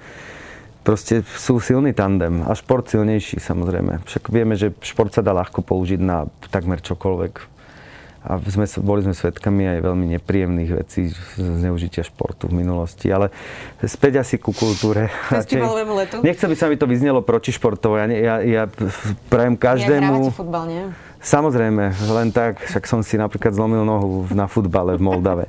proste 0.81 1.21
sú 1.37 1.61
silný 1.61 1.93
tandem 1.93 2.41
a 2.45 2.57
šport 2.57 2.89
silnejší 2.89 3.37
samozrejme. 3.37 4.01
Však 4.09 4.33
vieme, 4.33 4.57
že 4.57 4.73
šport 4.81 5.13
sa 5.13 5.21
dá 5.21 5.35
ľahko 5.35 5.61
použiť 5.61 5.99
na 6.01 6.25
takmer 6.49 6.81
čokoľvek 6.81 7.58
a 8.19 8.35
sme, 8.43 8.67
boli 8.83 8.99
sme 8.99 9.15
svedkami 9.15 9.63
aj 9.63 9.79
veľmi 9.79 10.05
nepríjemných 10.19 10.71
vecí 10.75 11.07
zneužitia 11.39 12.03
športu 12.03 12.51
v 12.51 12.59
minulosti. 12.59 13.07
Ale 13.07 13.31
späť 13.79 14.19
asi 14.19 14.35
ku 14.35 14.51
kultúre. 14.51 15.07
Festivalovému 15.31 15.93
letu. 15.95 16.15
Nechcem 16.19 16.51
by 16.51 16.57
sa 16.59 16.67
mi 16.67 16.75
to 16.75 16.83
vyznelo 16.83 17.23
proti 17.23 17.55
športovo. 17.55 17.95
Ja, 17.95 18.11
ja, 18.11 18.35
ja 18.43 18.63
prajem 19.31 19.55
každému... 19.55 20.29
Ja 20.29 20.35
futbal, 20.35 20.63
nie? 20.67 20.83
Samozrejme, 21.19 21.83
len 22.15 22.27
tak, 22.31 22.63
však 22.63 22.87
som 22.87 23.03
si 23.03 23.19
napríklad 23.19 23.51
zlomil 23.51 23.83
nohu 23.83 24.27
na 24.31 24.47
futbale 24.47 24.95
v 24.95 25.03
Moldave. 25.03 25.45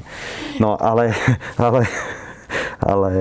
No 0.59 0.75
ale, 0.75 1.15
ale, 1.59 1.87
ale 2.83 3.13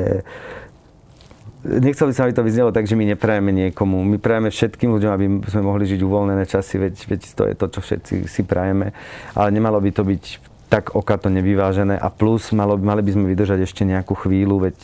nechcel 1.63 2.07
by 2.07 2.13
sa, 2.15 2.23
aby 2.27 2.33
to 2.35 2.47
vyznelo 2.47 2.71
tak, 2.71 2.87
že 2.87 2.95
my 2.95 3.05
neprajeme 3.15 3.51
niekomu. 3.51 4.03
My 4.03 4.17
prajeme 4.17 4.49
všetkým 4.51 4.89
ľuďom, 4.95 5.11
aby 5.11 5.25
sme 5.49 5.61
mohli 5.63 5.83
žiť 5.87 5.99
uvoľnené 5.99 6.43
časy, 6.47 6.79
veď, 6.79 6.95
veď 6.95 7.21
to 7.35 7.43
je 7.47 7.53
to, 7.55 7.65
čo 7.67 7.79
všetci 7.83 8.13
si 8.27 8.41
prajeme. 8.47 8.95
Ale 9.35 9.51
nemalo 9.51 9.79
by 9.83 9.91
to 9.91 10.03
byť 10.07 10.23
tak 10.69 10.93
okato 10.93 11.33
nevyvážené 11.33 11.97
a 11.97 12.13
plus 12.13 12.53
malo, 12.53 12.77
mali 12.77 13.01
by 13.01 13.11
sme 13.11 13.25
vydržať 13.33 13.65
ešte 13.65 13.81
nejakú 13.89 14.13
chvíľu, 14.13 14.69
veď, 14.69 14.77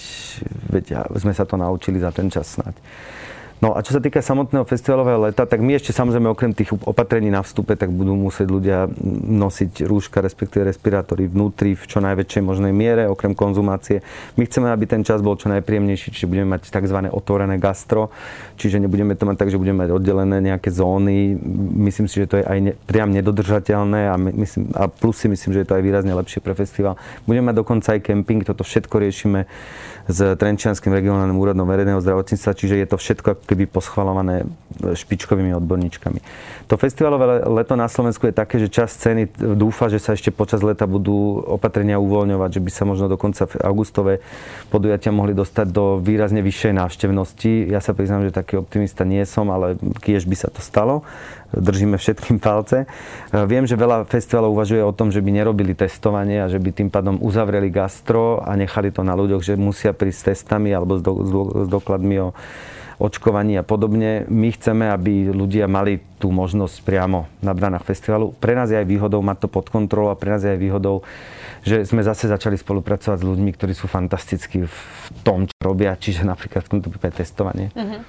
veď 0.74 0.86
sme 1.22 1.30
sa 1.30 1.46
to 1.46 1.62
naučili 1.62 2.02
za 2.02 2.10
ten 2.10 2.34
čas 2.34 2.58
snať. 2.58 2.74
No 3.64 3.72
a 3.72 3.80
čo 3.80 3.96
sa 3.96 4.04
týka 4.04 4.20
samotného 4.20 4.68
festivalového 4.68 5.32
leta, 5.32 5.48
tak 5.48 5.64
my 5.64 5.80
ešte 5.80 5.96
samozrejme 5.96 6.28
okrem 6.28 6.52
tých 6.52 6.76
opatrení 6.76 7.32
na 7.32 7.40
vstupe, 7.40 7.80
tak 7.80 7.88
budú 7.88 8.12
musieť 8.12 8.52
ľudia 8.52 8.92
nosiť 9.32 9.88
rúška, 9.88 10.20
respektíve 10.20 10.68
respirátory 10.68 11.32
vnútri 11.32 11.72
v 11.72 11.86
čo 11.88 12.04
najväčšej 12.04 12.44
možnej 12.44 12.76
miere, 12.76 13.08
okrem 13.08 13.32
konzumácie. 13.32 14.04
My 14.36 14.44
chceme, 14.44 14.68
aby 14.68 14.84
ten 14.92 15.08
čas 15.08 15.24
bol 15.24 15.40
čo 15.40 15.48
najpríjemnejší, 15.48 16.12
čiže 16.12 16.28
budeme 16.28 16.60
mať 16.60 16.68
tzv. 16.68 17.00
otvorené 17.08 17.56
gastro, 17.56 18.12
čiže 18.60 18.84
nebudeme 18.84 19.16
to 19.16 19.24
mať 19.24 19.40
tak, 19.40 19.50
že 19.50 19.58
budeme 19.58 19.88
mať 19.88 19.96
oddelené 19.96 20.44
nejaké 20.44 20.68
zóny. 20.76 21.40
Myslím 21.80 22.12
si, 22.12 22.20
že 22.20 22.28
to 22.28 22.36
je 22.44 22.44
aj 22.44 22.60
ne, 22.60 22.72
priam 22.84 23.08
nedodržateľné 23.16 24.12
a, 24.12 24.20
myslím, 24.20 24.76
a 24.76 24.92
plus 24.92 25.16
si 25.16 25.32
myslím, 25.32 25.56
že 25.56 25.64
je 25.64 25.68
to 25.72 25.80
aj 25.80 25.84
výrazne 25.84 26.12
lepšie 26.12 26.44
pre 26.44 26.52
festival. 26.60 27.00
Budeme 27.24 27.56
mať 27.56 27.56
dokonca 27.64 27.88
aj 27.96 28.04
kemping, 28.04 28.44
toto 28.44 28.68
všetko 28.68 29.00
riešime 29.00 29.48
s 30.06 30.38
Trenčianským 30.38 30.94
regionálnym 30.94 31.34
úradom 31.34 31.66
verejného 31.66 31.98
zdravotníctva, 31.98 32.52
čiže 32.54 32.76
je 32.78 32.88
to 32.88 32.98
všetko 33.02 33.30
keby 33.50 33.66
poschvalované 33.66 34.46
špičkovými 34.82 35.58
odborníčkami. 35.58 36.20
To 36.70 36.78
festivalové 36.78 37.42
leto 37.46 37.74
na 37.74 37.90
Slovensku 37.90 38.30
je 38.30 38.36
také, 38.38 38.62
že 38.62 38.70
čas 38.70 38.94
ceny 38.98 39.34
dúfa, 39.58 39.90
že 39.90 39.98
sa 39.98 40.14
ešte 40.14 40.30
počas 40.30 40.62
leta 40.62 40.86
budú 40.86 41.42
opatrenia 41.46 41.98
uvoľňovať, 41.98 42.50
že 42.58 42.62
by 42.62 42.72
sa 42.74 42.84
možno 42.86 43.10
dokonca 43.10 43.50
augustové 43.66 44.22
podujatia 44.70 45.10
mohli 45.10 45.34
dostať 45.34 45.68
do 45.74 45.98
výrazne 45.98 46.46
vyššej 46.46 46.74
návštevnosti. 46.78 47.70
Ja 47.70 47.82
sa 47.82 47.98
priznám, 47.98 48.30
že 48.30 48.36
taký 48.36 48.62
optimista 48.62 49.06
nie 49.06 49.26
som, 49.26 49.50
ale 49.50 49.78
kiež 50.06 50.30
by 50.30 50.36
sa 50.38 50.50
to 50.54 50.62
stalo 50.62 51.02
držíme 51.58 51.98
všetkým 52.00 52.38
palce. 52.38 52.88
Viem, 53.32 53.66
že 53.66 53.80
veľa 53.80 54.06
festivalov 54.06 54.56
uvažuje 54.56 54.84
o 54.84 54.96
tom, 54.96 55.10
že 55.10 55.24
by 55.24 55.32
nerobili 55.32 55.74
testovanie 55.76 56.44
a 56.44 56.52
že 56.52 56.60
by 56.60 56.70
tým 56.72 56.90
pádom 56.92 57.20
uzavreli 57.20 57.72
gastro 57.72 58.44
a 58.44 58.54
nechali 58.54 58.92
to 58.92 59.02
na 59.02 59.16
ľuďoch, 59.16 59.44
že 59.44 59.60
musia 59.60 59.96
prísť 59.96 60.20
s 60.20 60.28
testami 60.36 60.72
alebo 60.76 61.00
s, 61.00 61.02
do, 61.02 61.14
s 61.66 61.68
dokladmi 61.72 62.18
o 62.22 62.30
očkovaní 62.96 63.60
a 63.60 63.64
podobne. 63.68 64.24
My 64.32 64.56
chceme, 64.56 64.88
aby 64.88 65.28
ľudia 65.36 65.68
mali 65.68 66.00
tú 66.16 66.32
možnosť 66.32 66.80
priamo 66.88 67.28
na 67.44 67.52
bránach 67.52 67.84
festivalu. 67.84 68.32
Pre 68.40 68.56
nás 68.56 68.72
je 68.72 68.80
aj 68.80 68.88
výhodou 68.88 69.20
mať 69.20 69.46
to 69.46 69.48
pod 69.52 69.68
kontrolou 69.68 70.16
a 70.16 70.20
pre 70.20 70.32
nás 70.32 70.48
je 70.48 70.56
aj 70.56 70.60
výhodou, 70.60 71.04
že 71.68 71.84
sme 71.84 72.08
zase 72.08 72.32
začali 72.32 72.56
spolupracovať 72.56 73.20
s 73.20 73.28
ľuďmi, 73.28 73.52
ktorí 73.52 73.76
sú 73.76 73.92
fantastickí 73.92 74.64
v 74.64 74.80
tom, 75.28 75.44
čo 75.44 75.60
robia, 75.60 75.92
čiže 76.00 76.24
napríklad 76.24 76.64
v 76.64 76.72
tomto 76.80 76.88
prípade 76.88 77.20
testovanie. 77.20 77.68
Uh-huh. 77.76 78.00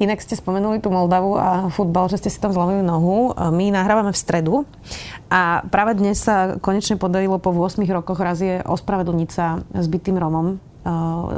Inak 0.00 0.24
ste 0.24 0.38
spomenuli 0.38 0.80
tú 0.80 0.88
Moldavu 0.88 1.36
a 1.36 1.68
futbal, 1.68 2.08
že 2.08 2.20
ste 2.20 2.32
si 2.32 2.40
tam 2.40 2.54
zlomili 2.54 2.80
nohu. 2.80 3.36
My 3.36 3.68
nahrávame 3.68 4.12
v 4.12 4.18
stredu 4.18 4.54
a 5.28 5.64
práve 5.68 6.00
dnes 6.00 6.20
sa 6.20 6.56
konečne 6.56 6.96
podarilo 6.96 7.36
po 7.36 7.52
8 7.52 7.84
rokoch 7.90 8.20
razie 8.20 8.64
ospravedlniť 8.64 9.30
sa 9.30 9.60
zbytým 9.76 10.16
Romom 10.16 10.56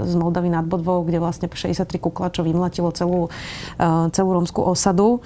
z 0.06 0.14
Moldavy 0.14 0.54
nad 0.54 0.62
Bodvou, 0.62 1.02
kde 1.02 1.18
vlastne 1.18 1.50
63 1.50 1.98
kuklačov 1.98 2.46
vymlatilo 2.46 2.94
celú, 2.94 3.26
celú 4.14 4.30
rómskú 4.38 4.62
osadu 4.62 5.18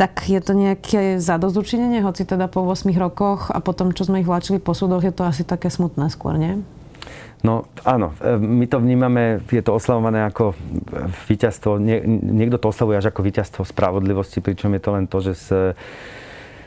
tak 0.00 0.32
je 0.32 0.40
to 0.40 0.56
nejaké 0.56 1.20
zadozučinenie, 1.20 2.00
hoci 2.00 2.24
teda 2.24 2.48
po 2.48 2.64
8 2.64 2.88
rokoch 2.96 3.52
a 3.52 3.60
potom, 3.60 3.92
čo 3.92 4.08
sme 4.08 4.24
ich 4.24 4.28
vláčili 4.32 4.56
po 4.56 4.72
súdoch, 4.72 5.04
je 5.04 5.12
to 5.12 5.28
asi 5.28 5.44
také 5.44 5.68
smutné 5.68 6.08
skôr, 6.08 6.40
nie? 6.40 6.64
No 7.40 7.72
áno, 7.88 8.12
e, 8.20 8.36
my 8.36 8.68
to 8.68 8.76
vnímame, 8.84 9.40
je 9.48 9.64
to 9.64 9.72
oslavované 9.72 10.28
ako 10.28 10.52
víťazstvo, 11.24 11.80
nie, 11.80 12.04
niekto 12.06 12.60
to 12.60 12.68
oslavuje 12.68 13.00
až 13.00 13.08
ako 13.08 13.24
víťazstvo 13.24 13.62
spravodlivosti, 13.64 14.44
pričom 14.44 14.76
je 14.76 14.82
to 14.84 14.90
len 14.92 15.04
to, 15.08 15.18
že 15.24 15.32
sa, 15.40 15.60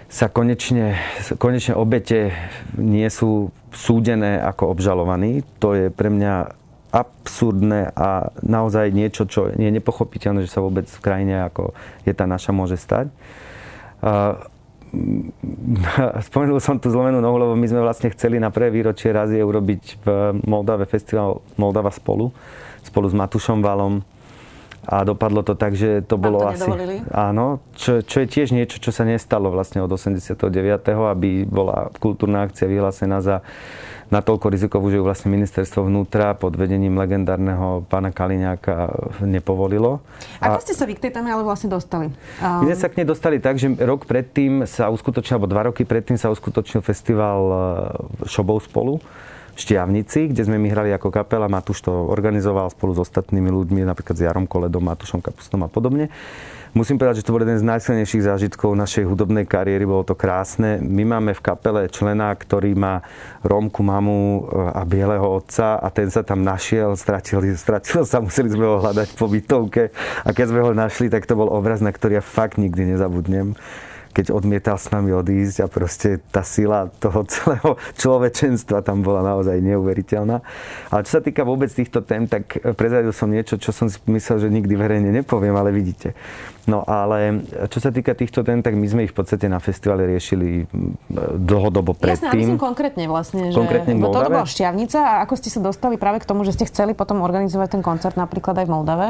sa 0.09 0.25
konečne, 0.33 0.97
konečne 1.37 1.77
obete 1.77 2.33
nie 2.73 3.05
sú 3.13 3.53
súdené 3.69 4.41
ako 4.41 4.73
obžalovaní. 4.73 5.45
To 5.61 5.77
je 5.77 5.93
pre 5.93 6.09
mňa 6.09 6.63
absurdné 6.93 7.89
a 7.97 8.29
naozaj 8.45 8.93
niečo, 8.93 9.25
čo 9.25 9.49
je 9.49 9.57
nepochopiteľné, 9.57 10.45
že 10.45 10.53
sa 10.53 10.61
vôbec 10.61 10.85
v 10.85 11.01
krajine 11.01 11.49
ako 11.49 11.73
je 12.05 12.13
tá 12.13 12.29
naša 12.29 12.53
môže 12.53 12.77
stať. 12.77 13.09
spomenul 16.29 16.61
som 16.61 16.77
tú 16.77 16.93
zlomenú 16.93 17.17
nohu, 17.17 17.37
lebo 17.41 17.53
my 17.57 17.65
sme 17.65 17.81
vlastne 17.81 18.13
chceli 18.13 18.37
na 18.37 18.53
prvé 18.53 18.69
výročie 18.69 19.09
razie 19.09 19.41
urobiť 19.41 20.05
v 20.05 20.07
Moldave 20.45 20.85
festival 20.85 21.41
Moldava 21.57 21.89
spolu, 21.89 22.29
spolu 22.85 23.09
s 23.09 23.15
Matušom 23.17 23.65
Valom. 23.65 24.05
A 24.83 25.07
dopadlo 25.07 25.47
to 25.47 25.55
tak, 25.55 25.79
že 25.79 26.03
to 26.03 26.19
bolo 26.19 26.43
to 26.43 26.51
asi... 26.51 26.69
Áno, 27.15 27.63
čo, 27.75 28.03
čo 28.03 28.23
je 28.23 28.27
tiež 28.27 28.51
niečo, 28.51 28.83
čo 28.83 28.91
sa 28.91 29.07
nestalo 29.07 29.47
vlastne 29.47 29.79
od 29.79 29.87
89. 29.87 30.43
aby 30.91 31.47
bola 31.47 31.87
kultúrna 32.03 32.43
akcia 32.43 32.67
vyhlásená 32.67 33.23
za 33.23 33.39
natoľko 34.13 34.53
rizikovú, 34.53 34.93
že 34.93 35.01
ju 35.01 35.03
vlastne 35.03 35.33
ministerstvo 35.33 35.89
vnútra 35.89 36.37
pod 36.37 36.53
vedením 36.53 36.93
legendárneho 36.99 37.81
pána 37.89 38.13
Kaliňáka 38.13 38.93
nepovolilo. 39.25 40.05
Ako 40.37 40.61
ste 40.61 40.77
sa 40.77 40.85
vy 40.85 40.93
k 40.99 41.09
tej 41.09 41.11
téme 41.17 41.33
ale 41.33 41.41
vlastne 41.41 41.73
dostali? 41.73 42.13
My 42.37 42.69
sme 42.69 42.77
sa 42.77 42.91
k 42.93 43.01
nej 43.01 43.07
dostali 43.09 43.41
tak, 43.41 43.57
že 43.57 43.73
rok 43.81 44.05
predtým 44.05 44.69
sa 44.69 44.93
uskutočnil, 44.93 45.41
alebo 45.41 45.49
dva 45.49 45.73
roky 45.73 45.81
predtým 45.81 46.19
sa 46.19 46.29
uskutočnil 46.29 46.85
festival 46.85 47.39
e, 47.41 47.55
Šobov 48.29 48.61
spolu 48.69 49.01
v 49.53 49.59
Štiavnici, 49.61 50.33
kde 50.33 50.49
sme 50.49 50.57
my 50.57 50.67
hrali 50.73 50.89
ako 50.89 51.13
kapela. 51.13 51.45
Matúš 51.45 51.85
to 51.85 51.93
organizoval 51.93 52.73
spolu 52.73 52.97
s 52.97 53.05
ostatnými 53.05 53.53
ľuďmi, 53.53 53.85
napríklad 53.85 54.17
s 54.17 54.25
Jarom 54.25 54.49
Koledom, 54.49 54.81
Matúšom 54.81 55.21
Kapustom 55.21 55.61
a 55.65 55.69
podobne. 55.69 56.09
Musím 56.73 56.97
povedať, 56.97 57.21
že 57.21 57.29
to 57.29 57.37
bol 57.37 57.45
jeden 57.45 57.61
z 57.61 57.69
najsilnejších 57.69 58.25
zážitkov 58.25 58.73
našej 58.73 59.05
hudobnej 59.05 59.45
kariéry, 59.45 59.85
bolo 59.85 60.01
to 60.01 60.17
krásne. 60.17 60.81
My 60.81 61.05
máme 61.05 61.37
v 61.37 61.45
kapele 61.45 61.85
člena, 61.85 62.33
ktorý 62.33 62.73
má 62.73 63.05
rómku 63.45 63.85
mamu 63.85 64.41
eh, 64.41 64.41
a 64.73 64.81
bieleho 64.81 65.37
otca 65.37 65.77
a 65.77 65.87
ten 65.93 66.09
sa 66.09 66.25
tam 66.25 66.41
našiel, 66.41 66.97
stratil, 66.97 67.45
stratil 67.53 68.09
sa, 68.09 68.17
museli 68.25 68.49
sme 68.49 68.65
ho 68.65 68.81
hľadať 68.81 69.13
po 69.13 69.29
bytovke 69.29 69.93
a 70.25 70.29
keď 70.33 70.45
sme 70.49 70.59
ho 70.65 70.73
našli, 70.73 71.13
tak 71.13 71.29
to 71.29 71.37
bol 71.37 71.45
obraz, 71.53 71.77
na 71.77 71.93
ktorý 71.93 72.17
ja 72.17 72.23
fakt 72.25 72.57
nikdy 72.57 72.97
nezabudnem 72.97 73.53
keď 74.13 74.29
odmietal 74.29 74.77
s 74.77 74.93
nami 74.93 75.09
odísť 75.11 75.65
a 75.65 75.67
proste 75.67 76.21
tá 76.29 76.45
sila 76.45 76.87
toho 77.01 77.25
celého 77.33 77.75
človečenstva 77.97 78.85
tam 78.85 79.01
bola 79.01 79.25
naozaj 79.25 79.57
neuveriteľná. 79.59 80.39
Ale 80.93 81.01
čo 81.09 81.19
sa 81.19 81.21
týka 81.25 81.41
vôbec 81.41 81.73
týchto 81.73 82.05
tém, 82.05 82.29
tak 82.29 82.61
prezradil 82.77 83.11
som 83.11 83.27
niečo, 83.27 83.57
čo 83.57 83.73
som 83.73 83.89
si 83.89 83.97
myslel, 84.05 84.47
že 84.47 84.53
nikdy 84.53 84.73
verejne 84.77 85.09
nepoviem, 85.09 85.57
ale 85.57 85.73
vidíte. 85.73 86.13
No 86.63 86.79
ale 86.87 87.43
čo 87.67 87.83
sa 87.83 87.91
týka 87.91 88.15
týchto 88.15 88.39
tém, 88.39 88.63
tak 88.63 88.79
my 88.79 88.87
sme 88.87 89.01
ich 89.03 89.11
v 89.11 89.19
podstate 89.19 89.51
na 89.51 89.59
festivale 89.59 90.07
riešili 90.07 90.63
dlhodobo 91.35 91.91
predtým. 91.91 92.55
Jasne, 92.55 92.61
konkrétne 92.61 93.03
vlastne. 93.11 93.51
Že 93.51 93.59
konkrétne 93.59 93.93
v 93.95 93.99
Moldave. 93.99 94.31
Toto 94.31 94.35
bola 94.39 94.47
Šťavnica 94.47 94.99
a 95.03 95.13
ako 95.27 95.33
ste 95.35 95.49
sa 95.51 95.59
dostali 95.59 95.99
práve 95.99 96.23
k 96.23 96.25
tomu, 96.25 96.47
že 96.47 96.55
ste 96.55 96.63
chceli 96.63 96.95
potom 96.95 97.19
organizovať 97.19 97.67
ten 97.75 97.83
koncert 97.83 98.15
napríklad 98.15 98.63
aj 98.63 98.65
v 98.65 98.71
Moldave? 98.71 99.07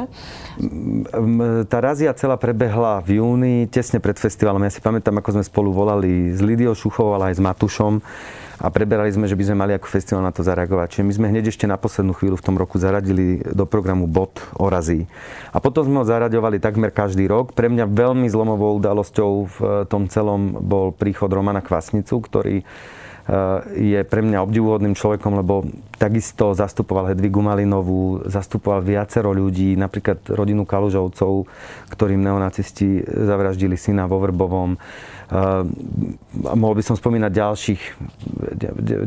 Tá 1.70 1.78
razia 1.78 2.10
celá 2.18 2.42
prebehla 2.42 3.06
v 3.06 3.22
júni, 3.22 3.70
tesne 3.70 4.02
pred 4.02 4.18
festivalom. 4.18 4.66
Ja 4.66 4.74
si 4.74 4.82
pamätám, 4.82 5.14
ako 5.22 5.38
sme 5.38 5.44
spolu 5.46 5.70
volali 5.70 6.34
s 6.34 6.42
Lidiou 6.42 6.74
Šuchovou, 6.74 7.14
ale 7.22 7.30
aj 7.30 7.38
s 7.38 7.42
Matušom 7.46 8.02
a 8.64 8.72
preberali 8.72 9.12
sme, 9.12 9.28
že 9.28 9.36
by 9.36 9.52
sme 9.52 9.58
mali 9.60 9.76
ako 9.76 9.92
festival 9.92 10.24
na 10.24 10.32
to 10.32 10.40
zareagovať. 10.40 10.96
Čiže 10.96 11.04
my 11.04 11.14
sme 11.20 11.28
hneď 11.36 11.52
ešte 11.52 11.68
na 11.68 11.76
poslednú 11.76 12.16
chvíľu 12.16 12.40
v 12.40 12.46
tom 12.48 12.56
roku 12.56 12.80
zaradili 12.80 13.44
do 13.44 13.68
programu 13.68 14.08
bod 14.08 14.40
o 14.56 14.72
razí. 14.72 15.04
A 15.52 15.60
potom 15.60 15.84
sme 15.84 16.00
ho 16.00 16.08
zaraďovali 16.08 16.64
takmer 16.64 16.96
každý 16.96 17.28
rok. 17.28 17.52
Pre 17.52 17.68
mňa 17.68 17.92
veľmi 17.92 18.32
zlomovou 18.32 18.80
udalosťou 18.80 19.32
v 19.52 19.58
tom 19.92 20.08
celom 20.08 20.56
bol 20.64 20.96
príchod 20.96 21.28
Romana 21.28 21.60
Kvasnicu, 21.60 22.24
ktorý 22.24 22.64
Eh, 22.64 23.13
je 23.72 24.04
pre 24.04 24.20
mňa 24.20 24.44
obdivuhodným 24.44 25.00
človekom, 25.00 25.40
lebo 25.40 25.64
takisto 25.96 26.52
zastupoval 26.52 27.16
Hedvigu 27.16 27.40
Malinovú, 27.40 28.20
zastupoval 28.28 28.84
viacero 28.84 29.32
ľudí, 29.32 29.80
napríklad 29.80 30.28
rodinu 30.28 30.68
Kalužovcov, 30.68 31.48
ktorým 31.88 32.20
neonacisti 32.20 33.00
zavraždili 33.08 33.80
syna 33.80 34.12
vo 34.12 34.20
Vrbovom. 34.20 34.76
Uh, 35.34 35.64
mohol 36.52 36.76
by 36.76 36.84
som 36.84 37.00
spomínať 37.00 37.32
ďalších, 37.32 37.82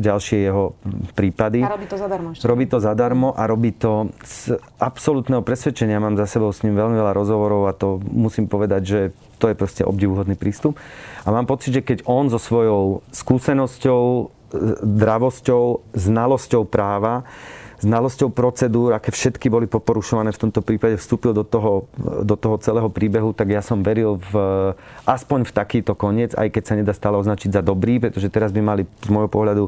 ďalšie 0.01 0.37
jeho 0.49 0.73
prípady. 1.13 1.61
A 1.61 1.77
robí 1.77 1.85
to 1.85 1.95
zadarmo. 2.01 2.33
Ešte. 2.33 2.43
Robí 2.49 2.65
to 2.65 2.77
zadarmo 2.81 3.29
a 3.37 3.43
robí 3.45 3.71
to 3.77 4.09
z 4.25 4.57
absolútneho 4.81 5.45
presvedčenia. 5.45 6.01
Mám 6.01 6.17
za 6.17 6.25
sebou 6.25 6.49
s 6.49 6.65
ním 6.65 6.73
veľmi 6.73 6.97
veľa 6.97 7.13
rozhovorov 7.13 7.69
a 7.69 7.77
to 7.77 8.01
musím 8.01 8.49
povedať, 8.49 8.81
že 8.81 8.99
to 9.37 9.49
je 9.49 9.55
proste 9.55 9.85
obdivuhodný 9.85 10.33
prístup. 10.33 10.75
A 11.23 11.29
mám 11.29 11.45
pocit, 11.45 11.73
že 11.73 11.85
keď 11.85 12.03
on 12.09 12.27
so 12.27 12.41
svojou 12.41 13.05
skúsenosťou, 13.13 14.33
dravosťou, 14.83 15.93
znalosťou 15.93 16.63
práva, 16.65 17.27
znalosťou 17.77 18.33
procedúr, 18.33 18.97
aké 18.97 19.13
všetky 19.13 19.53
boli 19.53 19.69
poporušované 19.69 20.33
v 20.33 20.41
tomto 20.49 20.65
prípade, 20.65 20.97
vstúpil 20.97 21.29
do 21.37 21.45
toho, 21.45 21.85
do 22.25 22.33
toho 22.33 22.57
celého 22.57 22.89
príbehu, 22.89 23.37
tak 23.37 23.53
ja 23.53 23.61
som 23.61 23.85
veril 23.85 24.17
v, 24.17 24.33
aspoň 25.05 25.45
v 25.45 25.51
takýto 25.53 25.93
koniec, 25.93 26.33
aj 26.33 26.49
keď 26.49 26.63
sa 26.65 26.73
nedá 26.73 26.93
stále 26.97 27.21
označiť 27.21 27.53
za 27.53 27.61
dobrý, 27.61 28.01
pretože 28.01 28.33
teraz 28.33 28.49
by 28.49 28.61
mali 28.65 28.83
z 29.05 29.09
môjho 29.13 29.29
pohľadu 29.29 29.63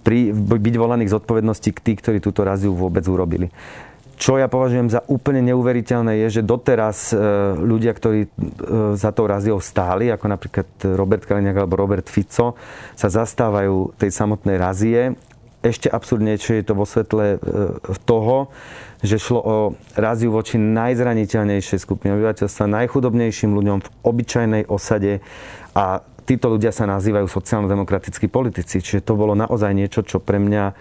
pri, 0.00 0.32
byť 0.32 0.74
volaných 0.80 1.12
zodpovednosti 1.12 1.68
k 1.68 1.82
tí, 1.84 1.92
ktorí 2.00 2.18
túto 2.24 2.48
raziu 2.48 2.72
vôbec 2.72 3.04
urobili. 3.04 3.52
Čo 4.18 4.34
ja 4.34 4.50
považujem 4.50 4.90
za 4.90 5.06
úplne 5.06 5.46
neuveriteľné 5.46 6.26
je, 6.26 6.42
že 6.42 6.42
doteraz 6.42 7.14
e, 7.14 7.16
ľudia, 7.54 7.94
ktorí 7.94 8.26
e, 8.26 8.28
za 8.98 9.14
tou 9.14 9.30
raziou 9.30 9.62
stáli, 9.62 10.10
ako 10.10 10.26
napríklad 10.26 10.68
Robert 10.98 11.22
Kaliňák 11.22 11.62
alebo 11.62 11.78
Robert 11.78 12.10
Fico, 12.10 12.58
sa 12.98 13.08
zastávajú 13.08 13.94
tej 13.94 14.10
samotnej 14.10 14.58
razie 14.58 15.14
ešte 15.58 15.90
absurdnejšie 15.90 16.62
je 16.62 16.66
to 16.70 16.74
vo 16.78 16.86
svetle 16.86 17.42
toho, 18.06 18.54
že 19.02 19.18
šlo 19.18 19.40
o 19.42 19.56
ráziu 19.98 20.30
voči 20.30 20.54
najzraniteľnejšej 20.54 21.82
skupine 21.82 22.14
obyvateľstva, 22.14 22.70
najchudobnejším 22.78 23.50
ľuďom 23.58 23.78
v 23.82 23.88
obyčajnej 24.06 24.62
osade 24.70 25.18
a 25.74 26.02
títo 26.26 26.54
ľudia 26.54 26.70
sa 26.70 26.86
nazývajú 26.86 27.26
sociálno-demokratickí 27.26 28.30
politici. 28.30 28.78
Čiže 28.78 29.02
to 29.02 29.18
bolo 29.18 29.34
naozaj 29.34 29.74
niečo, 29.74 30.06
čo 30.06 30.22
pre 30.22 30.38
mňa 30.38 30.76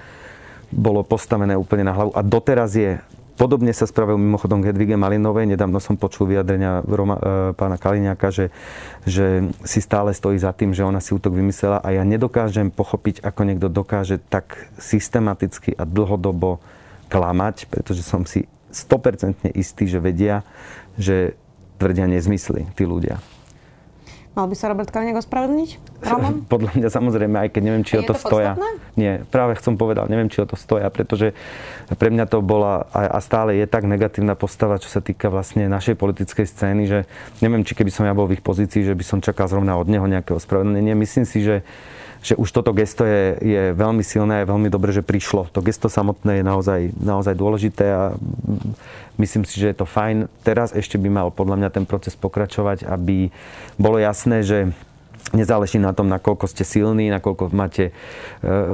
bolo 0.76 1.02
postavené 1.02 1.56
úplne 1.56 1.88
na 1.88 1.94
hlavu. 1.96 2.12
A 2.14 2.22
doteraz 2.22 2.76
je 2.76 3.00
Podobne 3.38 3.70
sa 3.70 3.86
spravil 3.86 4.18
mimochodom 4.18 4.66
k 4.66 4.74
Hedvige 4.74 4.98
Malinovej. 4.98 5.46
Nedávno 5.46 5.78
som 5.78 5.94
počul 5.94 6.34
vyjadrenia 6.34 6.82
Roma, 6.82 7.22
e, 7.22 7.22
pána 7.54 7.78
Kaliňáka, 7.78 8.34
že, 8.34 8.50
že 9.06 9.46
si 9.62 9.78
stále 9.78 10.10
stojí 10.18 10.42
za 10.42 10.50
tým, 10.58 10.74
že 10.74 10.82
ona 10.82 10.98
si 10.98 11.14
útok 11.14 11.38
vymyslela 11.38 11.78
a 11.78 11.94
ja 11.94 12.02
nedokážem 12.02 12.74
pochopiť, 12.74 13.22
ako 13.22 13.42
niekto 13.46 13.70
dokáže 13.70 14.18
tak 14.18 14.66
systematicky 14.82 15.78
a 15.78 15.86
dlhodobo 15.86 16.58
klamať, 17.14 17.70
pretože 17.70 18.02
som 18.02 18.26
si 18.26 18.50
100% 18.74 19.54
istý, 19.54 19.86
že 19.86 20.02
vedia, 20.02 20.42
že 20.98 21.38
tvrdia 21.78 22.10
nezmysly 22.10 22.66
tí 22.74 22.90
ľudia. 22.90 23.22
Mal 24.38 24.46
by 24.46 24.54
sa 24.54 24.70
Robert 24.70 24.94
Kaliňák 24.94 25.26
ospravedlniť? 25.26 25.70
Roman? 26.06 26.46
Podľa 26.54 26.78
mňa 26.78 26.90
samozrejme, 26.94 27.36
aj 27.42 27.50
keď 27.58 27.62
neviem, 27.66 27.82
či 27.82 27.98
o 27.98 28.06
to, 28.06 28.14
to 28.14 28.22
stoja. 28.22 28.54
Nie, 28.94 29.26
práve 29.34 29.58
som 29.58 29.82
povedal, 29.82 30.06
neviem, 30.14 30.30
či 30.30 30.46
o 30.46 30.48
to 30.48 30.54
stoja, 30.54 30.94
pretože 30.94 31.34
pre 31.98 32.14
mňa 32.14 32.30
to 32.30 32.46
bola 32.46 32.86
a 32.94 33.18
stále 33.18 33.58
je 33.58 33.66
tak 33.66 33.90
negatívna 33.90 34.38
postava, 34.38 34.78
čo 34.78 34.94
sa 34.94 35.02
týka 35.02 35.34
vlastne 35.34 35.66
našej 35.66 35.98
politickej 35.98 36.46
scény, 36.54 36.86
že 36.86 37.00
neviem, 37.42 37.66
či 37.66 37.74
keby 37.74 37.90
som 37.90 38.06
ja 38.06 38.14
bol 38.14 38.30
v 38.30 38.38
ich 38.38 38.46
pozícii, 38.46 38.86
že 38.86 38.94
by 38.94 39.02
som 39.02 39.26
čakal 39.26 39.50
zrovna 39.50 39.74
od 39.74 39.90
neho 39.90 40.06
nejaké 40.06 40.38
ospravedlnenie. 40.38 40.94
Myslím 40.94 41.26
si, 41.26 41.42
že 41.42 41.66
že 42.22 42.34
už 42.36 42.50
toto 42.50 42.74
gesto 42.74 43.06
je, 43.06 43.38
je 43.40 43.64
veľmi 43.74 44.02
silné 44.02 44.42
a 44.42 44.50
veľmi 44.50 44.68
dobré, 44.68 44.92
že 44.92 45.06
prišlo. 45.06 45.50
To 45.54 45.62
gesto 45.62 45.88
samotné 45.88 46.42
je 46.42 46.44
naozaj, 46.44 46.82
naozaj 46.98 47.34
dôležité 47.38 47.86
a 47.94 48.04
myslím 49.18 49.44
si, 49.46 49.58
že 49.62 49.74
je 49.74 49.78
to 49.78 49.88
fajn. 49.90 50.32
Teraz 50.42 50.74
ešte 50.74 50.98
by 51.02 51.10
mal 51.10 51.28
podľa 51.30 51.62
mňa 51.62 51.70
ten 51.74 51.86
proces 51.86 52.18
pokračovať, 52.18 52.86
aby 52.86 53.30
bolo 53.78 53.98
jasné, 54.02 54.42
že 54.42 54.72
Nezáleží 55.36 55.76
na 55.76 55.92
tom, 55.92 56.08
nakoľko 56.08 56.48
ste 56.48 56.64
silní, 56.64 57.12
nakoľko 57.12 57.52
máte 57.52 57.92
e, 57.92 57.94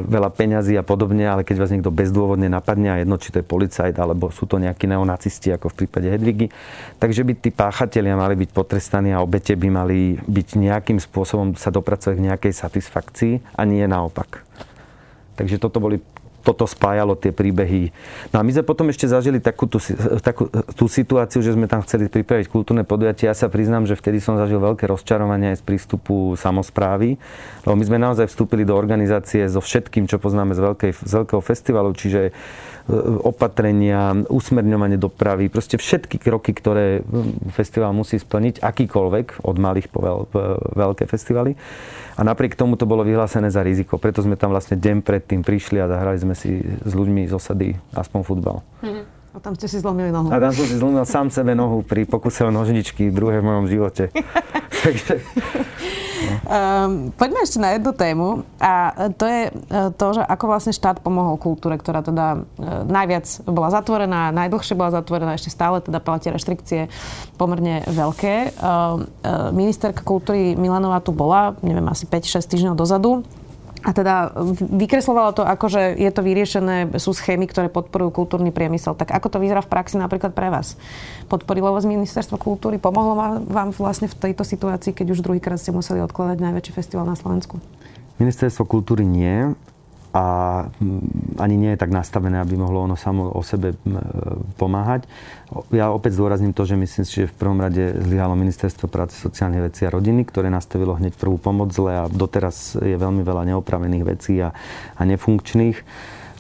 veľa 0.06 0.30
peňazí 0.30 0.78
a 0.78 0.86
podobne, 0.86 1.26
ale 1.26 1.42
keď 1.42 1.66
vás 1.66 1.74
niekto 1.74 1.90
bezdôvodne 1.90 2.46
napadne, 2.46 2.94
a 2.94 3.02
jedno, 3.02 3.18
či 3.18 3.34
to 3.34 3.42
je 3.42 3.48
policajt, 3.48 3.98
alebo 3.98 4.30
sú 4.30 4.46
to 4.46 4.62
nejakí 4.62 4.86
neonacisti, 4.86 5.50
ako 5.50 5.74
v 5.74 5.78
prípade 5.82 6.14
Hedvigy, 6.14 6.54
takže 7.02 7.26
by 7.26 7.34
tí 7.42 7.50
páchatelia 7.50 8.14
mali 8.14 8.38
byť 8.38 8.50
potrestaní 8.54 9.18
a 9.18 9.26
obete 9.26 9.58
by 9.58 9.68
mali 9.74 10.22
byť 10.22 10.48
nejakým 10.62 11.02
spôsobom 11.02 11.58
sa 11.58 11.74
dopracovať 11.74 12.22
k 12.22 12.26
nejakej 12.30 12.54
satisfakcii 12.54 13.34
a 13.58 13.62
nie 13.66 13.82
naopak. 13.90 14.46
Takže 15.34 15.58
toto 15.58 15.82
boli 15.82 15.98
toto 16.44 16.68
spájalo 16.68 17.16
tie 17.16 17.32
príbehy. 17.32 17.90
No 18.36 18.40
a 18.40 18.46
my 18.46 18.52
sme 18.52 18.68
potom 18.68 18.92
ešte 18.92 19.08
zažili 19.08 19.40
takú 19.40 19.66
tú, 19.66 19.80
takú 20.20 20.52
tú 20.76 20.86
situáciu, 20.92 21.40
že 21.40 21.56
sme 21.56 21.72
tam 21.72 21.80
chceli 21.88 22.12
pripraviť 22.12 22.52
kultúrne 22.52 22.84
podujatie. 22.84 23.32
Ja 23.32 23.36
sa 23.36 23.48
priznám, 23.48 23.88
že 23.88 23.96
vtedy 23.96 24.20
som 24.20 24.36
zažil 24.36 24.60
veľké 24.60 24.84
rozčarovanie 24.92 25.56
aj 25.56 25.64
z 25.64 25.64
prístupu 25.64 26.36
samozprávy, 26.36 27.16
lebo 27.64 27.76
my 27.80 27.84
sme 27.88 27.98
naozaj 27.98 28.28
vstúpili 28.28 28.68
do 28.68 28.76
organizácie 28.76 29.48
so 29.48 29.64
všetkým, 29.64 30.06
čo 30.12 30.20
poznáme 30.20 30.52
z, 30.52 30.60
veľkej, 30.60 30.92
z 31.00 31.12
veľkého 31.24 31.42
festivalu, 31.42 31.96
čiže 31.96 32.36
E, 32.84 33.00
opatrenia, 33.24 34.12
usmerňovanie 34.28 35.00
dopravy, 35.00 35.48
proste 35.48 35.80
všetky 35.80 36.20
kroky, 36.20 36.52
ktoré 36.52 37.00
festival 37.56 37.96
musí 37.96 38.20
splniť, 38.20 38.60
akýkoľvek, 38.60 39.48
od 39.48 39.56
malých 39.56 39.88
po 39.88 40.04
veľ, 40.04 40.20
veľké 40.76 41.08
festivaly. 41.08 41.56
A 42.20 42.28
napriek 42.28 42.60
tomu 42.60 42.76
to 42.76 42.84
bolo 42.84 43.08
vyhlásené 43.08 43.48
za 43.48 43.64
riziko. 43.64 43.96
Preto 43.96 44.20
sme 44.20 44.36
tam 44.36 44.52
vlastne 44.52 44.76
deň 44.76 45.00
predtým 45.00 45.48
prišli 45.48 45.80
a 45.80 45.88
zahrali 45.88 46.20
sme 46.20 46.33
si 46.34 46.62
s 46.62 46.92
ľuďmi 46.94 47.26
z 47.30 47.34
osady 47.34 47.70
aspoň 47.94 48.20
futbal. 48.26 48.58
Mm-hmm. 48.82 49.06
A 49.34 49.42
tam 49.42 49.58
ste 49.58 49.66
si 49.66 49.82
zlomili 49.82 50.14
nohu. 50.14 50.30
A 50.30 50.38
tam 50.38 50.54
som 50.54 50.66
si 50.70 50.78
zlomil 50.78 51.02
sám 51.10 51.34
sebe 51.34 51.58
nohu 51.58 51.82
pri 51.82 52.06
pokuse 52.06 52.46
o 52.46 52.54
nožničky, 52.54 53.10
druhé 53.10 53.42
v 53.42 53.50
mojom 53.50 53.66
živote. 53.66 54.14
Takže... 54.86 55.14
Um, 56.44 57.12
poďme 57.16 57.40
ešte 57.44 57.60
na 57.60 57.76
jednu 57.76 57.92
tému 57.92 58.28
a 58.60 58.96
to 59.16 59.26
je 59.28 59.42
e, 59.48 59.52
to, 59.96 60.08
že 60.16 60.24
ako 60.24 60.46
vlastne 60.48 60.72
štát 60.72 61.04
pomohol 61.04 61.36
kultúre, 61.36 61.76
ktorá 61.76 62.00
teda 62.00 62.48
e, 62.56 62.84
najviac 62.88 63.28
bola 63.44 63.72
zatvorená, 63.72 64.32
najdlhšie 64.32 64.76
bola 64.76 64.92
zatvorená, 64.92 65.36
ešte 65.36 65.52
stále 65.52 65.84
teda 65.84 66.00
platia 66.00 66.32
reštrikcie 66.32 66.88
pomerne 67.36 67.84
veľké. 67.88 68.56
Um, 68.60 69.08
ministerka 69.52 70.04
kultúry 70.04 70.56
Milanová 70.56 71.04
tu 71.04 71.12
bola, 71.12 71.60
neviem, 71.60 71.84
asi 71.92 72.08
5-6 72.08 72.44
týždňov 72.44 72.76
dozadu 72.80 73.24
a 73.84 73.92
teda 73.92 74.32
vykreslovalo 74.56 75.36
to 75.36 75.44
ako, 75.44 75.68
že 75.68 76.00
je 76.00 76.08
to 76.08 76.24
vyriešené, 76.24 76.96
sú 76.96 77.12
schémy, 77.12 77.52
ktoré 77.52 77.68
podporujú 77.68 78.16
kultúrny 78.16 78.56
priemysel. 78.56 78.96
Tak 78.96 79.12
ako 79.12 79.28
to 79.28 79.38
vyzerá 79.44 79.60
v 79.60 79.68
praxi 79.68 80.00
napríklad 80.00 80.32
pre 80.32 80.48
vás? 80.48 80.80
Podporilo 81.28 81.76
vás 81.76 81.84
ministerstvo 81.84 82.40
kultúry? 82.40 82.80
Pomohlo 82.80 83.44
vám 83.44 83.76
vlastne 83.76 84.08
v 84.08 84.16
tejto 84.16 84.48
situácii, 84.48 84.96
keď 84.96 85.12
už 85.12 85.20
druhýkrát 85.20 85.60
ste 85.60 85.76
museli 85.76 86.00
odkladať 86.00 86.40
najväčší 86.40 86.72
festival 86.72 87.04
na 87.04 87.20
Slovensku? 87.20 87.60
Ministerstvo 88.24 88.64
kultúry 88.64 89.04
nie 89.04 89.52
a 90.14 90.26
mm, 90.70 91.42
ani 91.42 91.56
nie 91.58 91.72
je 91.74 91.82
tak 91.82 91.90
nastavené, 91.90 92.38
aby 92.38 92.54
mohlo 92.54 92.86
ono 92.86 92.94
samo 92.94 93.34
o 93.34 93.42
sebe 93.42 93.74
pomáhať. 94.62 95.10
Ja 95.74 95.90
opäť 95.90 96.22
zdôrazním 96.22 96.54
to, 96.54 96.70
že 96.70 96.78
myslím 96.78 97.04
si, 97.04 97.26
že 97.26 97.32
v 97.34 97.38
prvom 97.38 97.58
rade 97.58 97.98
zlyhalo 97.98 98.38
Ministerstvo 98.38 98.86
práce, 98.86 99.18
sociálnych 99.18 99.74
vecí 99.74 99.90
a 99.90 99.94
rodiny, 99.94 100.22
ktoré 100.30 100.54
nastavilo 100.54 100.94
hneď 100.94 101.18
prvú 101.18 101.42
pomoc 101.42 101.74
zle 101.74 102.06
a 102.06 102.10
doteraz 102.10 102.78
je 102.78 102.94
veľmi 102.94 103.26
veľa 103.26 103.50
neopravených 103.54 104.06
vecí 104.06 104.38
a, 104.38 104.54
a 104.94 105.02
nefunkčných. 105.02 105.82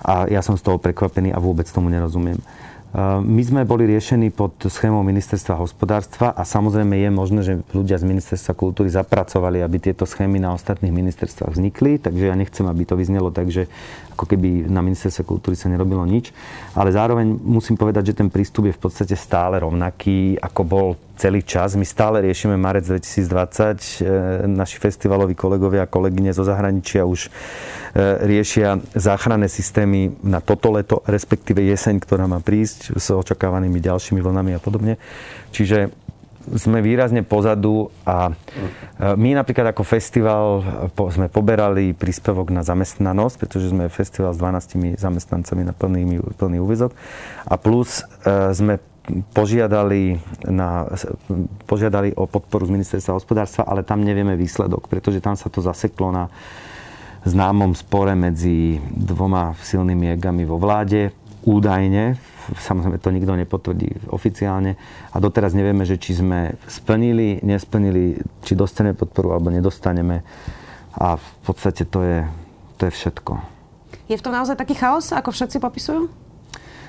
A 0.05 0.29
ja 0.29 0.45
som 0.45 0.53
z 0.53 0.63
toho 0.69 0.77
prekvapený 0.77 1.33
a 1.33 1.41
vôbec 1.41 1.65
tomu 1.65 1.89
nerozumiem. 1.89 2.38
My 3.25 3.41
sme 3.41 3.65
boli 3.65 3.89
riešení 3.89 4.29
pod 4.29 4.53
schémou 4.69 5.01
ministerstva 5.01 5.58
hospodárstva 5.58 6.29
a 6.29 6.45
samozrejme 6.45 6.93
je 6.93 7.10
možné, 7.10 7.41
že 7.41 7.53
ľudia 7.73 7.97
z 7.97 8.06
ministerstva 8.06 8.53
kultúry 8.53 8.93
zapracovali, 8.93 9.65
aby 9.65 9.82
tieto 9.82 10.06
schémy 10.06 10.38
na 10.38 10.53
ostatných 10.53 10.93
ministerstvách 10.93 11.58
vznikli, 11.58 11.97
takže 11.97 12.29
ja 12.29 12.38
nechcem, 12.38 12.62
aby 12.69 12.86
to 12.86 12.93
vyznelo 12.93 13.34
tak, 13.34 13.49
že 13.49 13.65
ako 14.13 14.29
keby 14.29 14.69
na 14.69 14.86
ministerstve 14.86 15.25
kultúry 15.25 15.58
sa 15.58 15.73
nerobilo 15.73 16.06
nič. 16.06 16.38
Ale 16.77 16.93
zároveň 16.93 17.34
musím 17.34 17.82
povedať, 17.82 18.13
že 18.13 18.17
ten 18.21 18.29
prístup 18.29 18.69
je 18.69 18.77
v 18.77 18.82
podstate 18.86 19.17
stále 19.17 19.58
rovnaký, 19.58 20.38
ako 20.38 20.62
bol 20.62 20.88
celý 21.13 21.45
čas. 21.45 21.78
My 21.78 21.86
stále 21.86 22.26
riešime 22.26 22.58
marec 22.58 22.89
2020. 22.89 24.02
E, 24.02 24.47
naši 24.49 24.78
festivaloví 24.82 25.38
kolegovia 25.38 25.86
a 25.86 25.91
kolegyne 25.91 26.34
zo 26.34 26.41
zahraničia 26.41 27.06
už 27.06 27.30
e, 27.30 27.30
riešia 28.26 28.82
záchranné 28.97 29.45
systémy 29.45 30.17
na 30.26 30.41
toto 30.41 30.73
leto, 30.73 31.06
respektíve 31.06 31.62
jeseň, 31.62 32.02
ktorá 32.02 32.26
má 32.26 32.41
prísť 32.41 32.97
s 32.97 33.13
očakávanými 33.13 33.78
ďalšími 33.78 34.19
vlnami 34.19 34.58
a 34.58 34.60
podobne. 34.62 34.97
Čiže 35.54 35.93
sme 36.43 36.84
výrazne 36.84 37.23
pozadu 37.23 37.88
a 38.04 38.28
e, 38.28 38.34
my 39.15 39.38
napríklad 39.38 39.71
ako 39.71 39.84
festival 39.86 40.45
sme 40.91 41.32
poberali 41.32 41.95
príspevok 41.95 42.52
na 42.52 42.65
zamestnanosť, 42.65 43.36
pretože 43.38 43.71
sme 43.71 43.88
festival 43.88 44.36
s 44.36 44.41
12 44.41 44.99
zamestnancami 44.99 45.62
na 45.62 45.71
plný, 45.71 46.19
plný 46.36 46.58
úvezok 46.60 46.91
a 47.47 47.56
plus 47.56 48.04
sme 48.52 48.80
požiadali, 49.35 50.15
na, 50.47 50.87
požiadali 51.67 52.15
o 52.15 52.27
podporu 52.27 52.67
z 52.67 52.75
ministerstva 52.75 53.19
hospodárstva, 53.19 53.67
ale 53.67 53.83
tam 53.83 54.03
nevieme 54.03 54.39
výsledok, 54.39 54.87
pretože 54.87 55.19
tam 55.19 55.35
sa 55.35 55.51
to 55.51 55.59
zaseklo 55.59 56.11
na 56.11 56.31
známom 57.23 57.75
spore 57.75 58.15
medzi 58.15 58.79
dvoma 58.91 59.55
silnými 59.59 60.15
egami 60.15 60.43
vo 60.43 60.59
vláde, 60.59 61.11
údajne 61.43 62.15
Samozrejme, 62.51 62.99
to 62.99 63.15
nikto 63.15 63.33
nepotvrdí 63.39 64.11
oficiálne. 64.11 64.75
A 65.15 65.17
doteraz 65.23 65.55
nevieme, 65.55 65.87
že 65.87 65.95
či 65.95 66.19
sme 66.19 66.59
splnili, 66.67 67.39
nesplnili, 67.39 68.19
či 68.43 68.53
dostaneme 68.59 68.99
podporu 68.99 69.31
alebo 69.31 69.47
nedostaneme. 69.47 70.27
A 70.99 71.15
v 71.15 71.29
podstate 71.47 71.87
to 71.87 72.03
je, 72.03 72.19
to 72.75 72.91
je 72.91 72.91
všetko. 72.91 73.39
Je 74.11 74.19
v 74.19 74.25
tom 74.25 74.35
naozaj 74.35 74.59
taký 74.59 74.75
chaos, 74.75 75.15
ako 75.15 75.31
všetci 75.31 75.57
popisujú? 75.63 76.11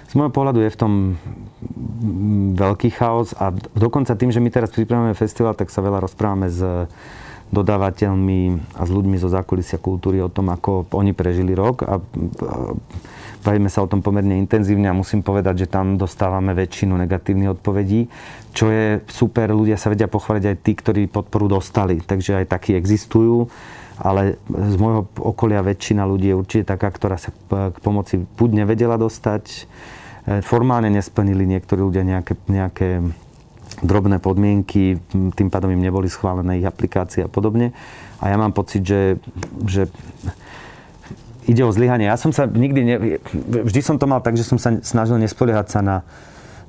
Z 0.09 0.13
môjho 0.15 0.33
pohľadu 0.33 0.61
je 0.63 0.75
v 0.75 0.81
tom 0.81 0.93
veľký 2.55 2.91
chaos 2.95 3.33
a 3.37 3.51
dokonca 3.75 4.15
tým, 4.15 4.31
že 4.31 4.43
my 4.43 4.51
teraz 4.53 4.71
pripravujeme 4.71 5.17
festival, 5.17 5.57
tak 5.57 5.73
sa 5.73 5.81
veľa 5.81 6.05
rozprávame 6.05 6.53
s 6.53 6.61
dodávateľmi 7.55 8.41
a 8.77 8.83
s 8.83 8.91
ľuďmi 8.91 9.17
zo 9.21 9.31
zákulisia 9.31 9.79
kultúry 9.79 10.19
o 10.21 10.33
tom, 10.33 10.51
ako 10.51 10.91
oni 10.91 11.15
prežili 11.15 11.55
rok 11.55 11.87
a 11.87 12.03
Bavíme 13.45 13.69
sa 13.69 13.85
o 13.85 13.91
tom 13.91 14.01
pomerne 14.01 14.41
intenzívne 14.41 14.89
a 14.89 14.97
musím 14.97 15.21
povedať, 15.21 15.69
že 15.69 15.73
tam 15.77 16.01
dostávame 16.01 16.57
väčšinu 16.57 16.97
negatívnych 16.97 17.61
odpovedí, 17.61 18.09
čo 18.57 18.73
je 18.73 19.05
super. 19.05 19.53
Ľudia 19.53 19.77
sa 19.77 19.93
vedia 19.93 20.09
pochváliť 20.09 20.45
aj 20.49 20.57
tí, 20.65 20.73
ktorí 20.73 21.13
podporu 21.13 21.53
dostali. 21.53 22.01
Takže 22.01 22.41
aj 22.41 22.47
takí 22.49 22.73
existujú 22.73 23.53
ale 23.99 24.43
z 24.51 24.77
môjho 24.79 25.07
okolia 25.23 25.63
väčšina 25.63 26.03
ľudí 26.03 26.35
je 26.35 26.39
určite 26.39 26.65
taká, 26.67 26.91
ktorá 26.91 27.15
sa 27.15 27.31
k 27.51 27.79
pomoci 27.79 28.19
buď 28.19 28.65
nevedela 28.67 28.99
dostať, 28.99 29.45
e, 30.27 30.43
formálne 30.43 30.91
nesplnili 30.91 31.47
niektorí 31.47 31.79
ľudia 31.79 32.03
nejaké, 32.03 32.35
nejaké 32.51 33.07
drobné 33.83 34.19
podmienky, 34.19 34.99
tým 35.11 35.49
pádom 35.51 35.71
im 35.71 35.83
neboli 35.83 36.11
schválené 36.11 36.63
ich 36.63 36.67
aplikácie 36.67 37.27
a 37.27 37.31
podobne. 37.31 37.75
A 38.19 38.31
ja 38.31 38.37
mám 38.39 38.55
pocit, 38.55 38.87
že, 38.87 39.19
že 39.67 39.91
ide 41.45 41.63
o 41.67 41.75
zlyhanie. 41.75 42.09
Ja 42.09 42.17
som 42.17 42.31
sa 42.33 42.47
nikdy, 42.47 42.81
ne, 42.83 42.97
vždy 43.67 43.81
som 43.83 43.97
to 43.99 44.07
mal 44.09 44.23
tak, 44.23 44.39
že 44.39 44.47
som 44.47 44.57
sa 44.57 44.79
snažil 44.81 45.21
nespoliehať 45.21 45.67
sa 45.71 45.81
na, 45.85 45.97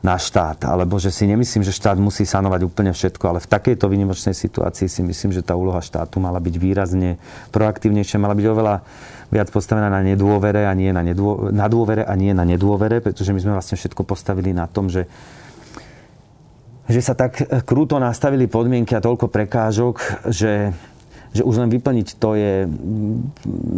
na 0.06 0.22
štát, 0.22 0.70
alebo 0.70 1.02
že 1.02 1.10
si 1.10 1.26
nemyslím, 1.26 1.66
že 1.66 1.74
štát 1.74 1.98
musí 1.98 2.30
sanovať 2.30 2.62
úplne 2.62 2.94
všetko, 2.94 3.26
ale 3.26 3.40
v 3.42 3.50
takejto 3.50 3.90
výnimočnej 3.90 4.38
situácii 4.38 4.86
si 4.86 5.02
myslím, 5.02 5.34
že 5.34 5.42
tá 5.42 5.58
úloha 5.58 5.82
štátu 5.82 6.22
mala 6.22 6.38
byť 6.38 6.56
výrazne 6.62 7.18
proaktívnejšia, 7.50 8.22
mala 8.22 8.38
byť 8.38 8.46
oveľa 8.46 8.76
viac 9.34 9.50
postavená 9.50 9.90
na 9.90 10.06
nedôvere 10.06 10.70
a 10.70 10.74
nie 10.78 10.94
na, 10.94 11.02
nedô, 11.02 11.50
na 11.50 11.66
dôvere 11.66 12.06
a 12.06 12.14
nie 12.14 12.38
na 12.38 12.46
nedôvere, 12.46 13.02
pretože 13.02 13.34
my 13.34 13.42
sme 13.42 13.58
vlastne 13.58 13.82
všetko 13.82 14.06
postavili 14.06 14.54
na 14.54 14.70
tom, 14.70 14.94
že 14.94 15.10
že 16.86 17.02
sa 17.02 17.18
tak 17.18 17.66
krúto 17.66 17.98
nastavili 17.98 18.46
podmienky 18.46 18.94
a 18.94 19.02
toľko 19.02 19.26
prekážok, 19.34 20.30
že 20.30 20.70
že 21.36 21.44
už 21.44 21.60
len 21.60 21.68
vyplniť 21.68 22.16
to 22.16 22.40
je 22.40 22.64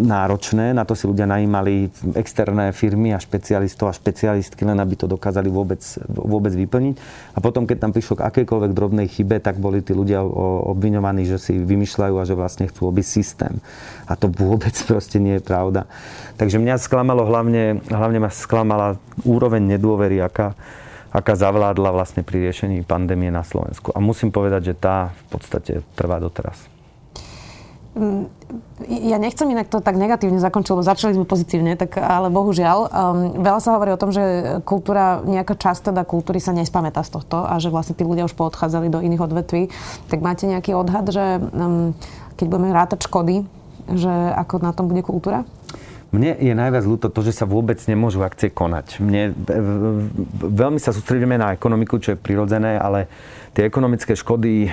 náročné. 0.05 0.77
Na 0.77 0.85
to 0.85 0.93
si 0.93 1.09
ľudia 1.09 1.25
najímali 1.25 1.89
externé 2.13 2.69
firmy 2.69 3.17
a 3.17 3.19
špecialistov 3.19 3.89
a 3.89 3.97
špecialistky, 3.97 4.61
len 4.61 4.77
aby 4.77 4.93
to 4.93 5.09
dokázali 5.09 5.49
vôbec, 5.49 5.81
vôbec 6.05 6.53
vyplniť. 6.53 6.95
A 7.33 7.41
potom, 7.41 7.65
keď 7.65 7.81
tam 7.81 7.91
prišlo 7.97 8.21
k 8.21 8.25
akejkoľvek 8.29 8.71
drobnej 8.77 9.09
chybe, 9.09 9.41
tak 9.41 9.57
boli 9.57 9.81
tí 9.81 9.97
ľudia 9.97 10.21
obviňovaní, 10.69 11.25
že 11.25 11.41
si 11.41 11.57
vymýšľajú 11.57 12.15
a 12.21 12.27
že 12.29 12.37
vlastne 12.37 12.69
chcú 12.69 12.93
obiť 12.93 13.05
systém. 13.09 13.57
A 14.05 14.13
to 14.13 14.29
vôbec 14.29 14.77
proste 14.89 15.17
nie 15.17 15.41
je 15.41 15.43
pravda. 15.43 15.89
Takže 16.37 16.61
mňa 16.61 16.77
sklamalo 16.77 17.25
hlavne, 17.25 17.81
hlavne 17.89 18.21
ma 18.21 18.29
sklamala 18.29 19.01
úroveň 19.25 19.65
nedôvery, 19.65 20.21
aká, 20.21 20.53
aká 21.09 21.33
zavládla 21.33 21.89
vlastne 21.89 22.21
pri 22.21 22.45
riešení 22.45 22.85
pandémie 22.85 23.33
na 23.33 23.41
Slovensku. 23.41 23.89
A 23.97 23.97
musím 23.97 24.29
povedať, 24.29 24.69
že 24.69 24.73
tá 24.77 25.09
v 25.25 25.41
podstate 25.41 25.81
trvá 25.97 26.21
doteraz. 26.21 26.76
Mm, 27.97 28.29
ja 28.87 29.17
nechcem 29.17 29.49
inak 29.49 29.73
to 29.73 29.81
tak 29.81 29.97
negatívne 29.97 30.37
zakončiť, 30.37 30.71
lebo 30.71 30.85
začali 30.85 31.17
sme 31.17 31.25
pozitívne, 31.25 31.73
tak, 31.73 31.97
ale 31.97 32.29
bohužiaľ. 32.29 32.77
Um, 32.87 33.41
veľa 33.41 33.59
sa 33.59 33.73
hovorí 33.73 33.89
o 33.91 33.99
tom, 33.99 34.13
že 34.13 34.21
kultúra, 34.63 35.25
nejaká 35.25 35.57
časť 35.57 35.89
teda 35.89 36.05
kultúry 36.05 36.37
sa 36.37 36.53
nespamätá 36.53 37.01
z 37.01 37.17
tohto 37.17 37.41
a 37.41 37.57
že 37.57 37.73
vlastne 37.73 37.97
tí 37.97 38.05
ľudia 38.05 38.29
už 38.29 38.37
poodchádzali 38.37 38.93
do 38.93 39.01
iných 39.01 39.25
odvetví. 39.25 39.73
Tak 40.13 40.21
máte 40.21 40.45
nejaký 40.45 40.77
odhad, 40.77 41.09
že 41.09 41.41
um, 41.41 41.97
keď 42.37 42.45
budeme 42.45 42.69
rátať 42.69 43.09
škody, 43.09 43.49
že 43.89 44.13
ako 44.37 44.61
na 44.61 44.71
tom 44.77 44.85
bude 44.85 45.01
kultúra? 45.01 45.41
Mne 46.07 46.39
je 46.39 46.55
najviac 46.55 46.87
ľúto 46.87 47.11
to, 47.11 47.19
že 47.19 47.35
sa 47.35 47.43
vôbec 47.43 47.75
nemôžu 47.83 48.23
akcie 48.23 48.47
konať. 48.47 49.03
Mne, 49.03 49.35
veľmi 50.39 50.79
sa 50.79 50.95
sústredíme 50.95 51.35
na 51.35 51.51
ekonomiku, 51.51 51.99
čo 51.99 52.15
je 52.15 52.19
prirodzené, 52.19 52.79
ale 52.79 53.11
tie 53.51 53.67
ekonomické 53.67 54.15
škody 54.15 54.71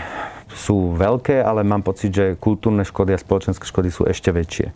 sú 0.53 0.93
veľké, 0.95 1.41
ale 1.41 1.65
mám 1.65 1.81
pocit, 1.81 2.13
že 2.13 2.37
kultúrne 2.37 2.85
škody 2.85 3.17
a 3.17 3.19
spoločenské 3.19 3.65
škody 3.65 3.89
sú 3.89 4.05
ešte 4.05 4.29
väčšie. 4.29 4.69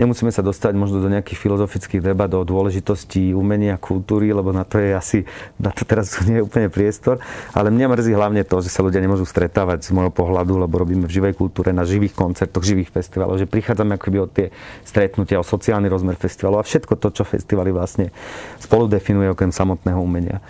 Nemusíme 0.00 0.32
sa 0.32 0.40
dostať 0.40 0.72
možno 0.80 1.02
do 1.02 1.12
nejakých 1.12 1.36
filozofických 1.36 2.00
debat 2.00 2.32
o 2.32 2.40
dôležitosti 2.40 3.36
umenia, 3.36 3.76
kultúry, 3.76 4.32
lebo 4.32 4.48
na 4.48 4.64
to 4.64 4.80
je 4.80 4.96
asi, 4.96 5.18
na 5.60 5.68
to 5.68 5.84
teraz 5.84 6.16
nie 6.30 6.40
je 6.40 6.46
úplne 6.48 6.72
priestor. 6.72 7.20
Ale 7.52 7.68
mňa 7.68 7.86
mrzí 7.90 8.12
hlavne 8.16 8.40
to, 8.48 8.64
že 8.64 8.72
sa 8.72 8.80
ľudia 8.80 9.04
nemôžu 9.04 9.28
stretávať 9.28 9.84
z 9.84 9.92
môjho 9.92 10.08
pohľadu, 10.08 10.56
lebo 10.56 10.80
robíme 10.80 11.04
v 11.04 11.12
živej 11.20 11.34
kultúre, 11.36 11.76
na 11.76 11.84
živých 11.84 12.16
koncertoch, 12.16 12.64
živých 12.64 12.88
festivaloch, 12.88 13.36
že 13.36 13.44
prichádzame 13.44 14.00
akoby 14.00 14.18
od 14.24 14.30
tie 14.32 14.46
stretnutia, 14.88 15.36
o 15.36 15.44
sociálny 15.44 15.92
rozmer 15.92 16.16
festivalu 16.16 16.56
a 16.56 16.64
všetko 16.64 16.96
to, 16.96 17.12
čo 17.12 17.28
festivaly 17.28 17.68
vlastne 17.68 18.08
spolu 18.56 18.88
definuje 18.88 19.28
okrem 19.28 19.52
samotného 19.52 20.00
umenia. 20.00 20.40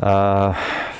A 0.00 0.12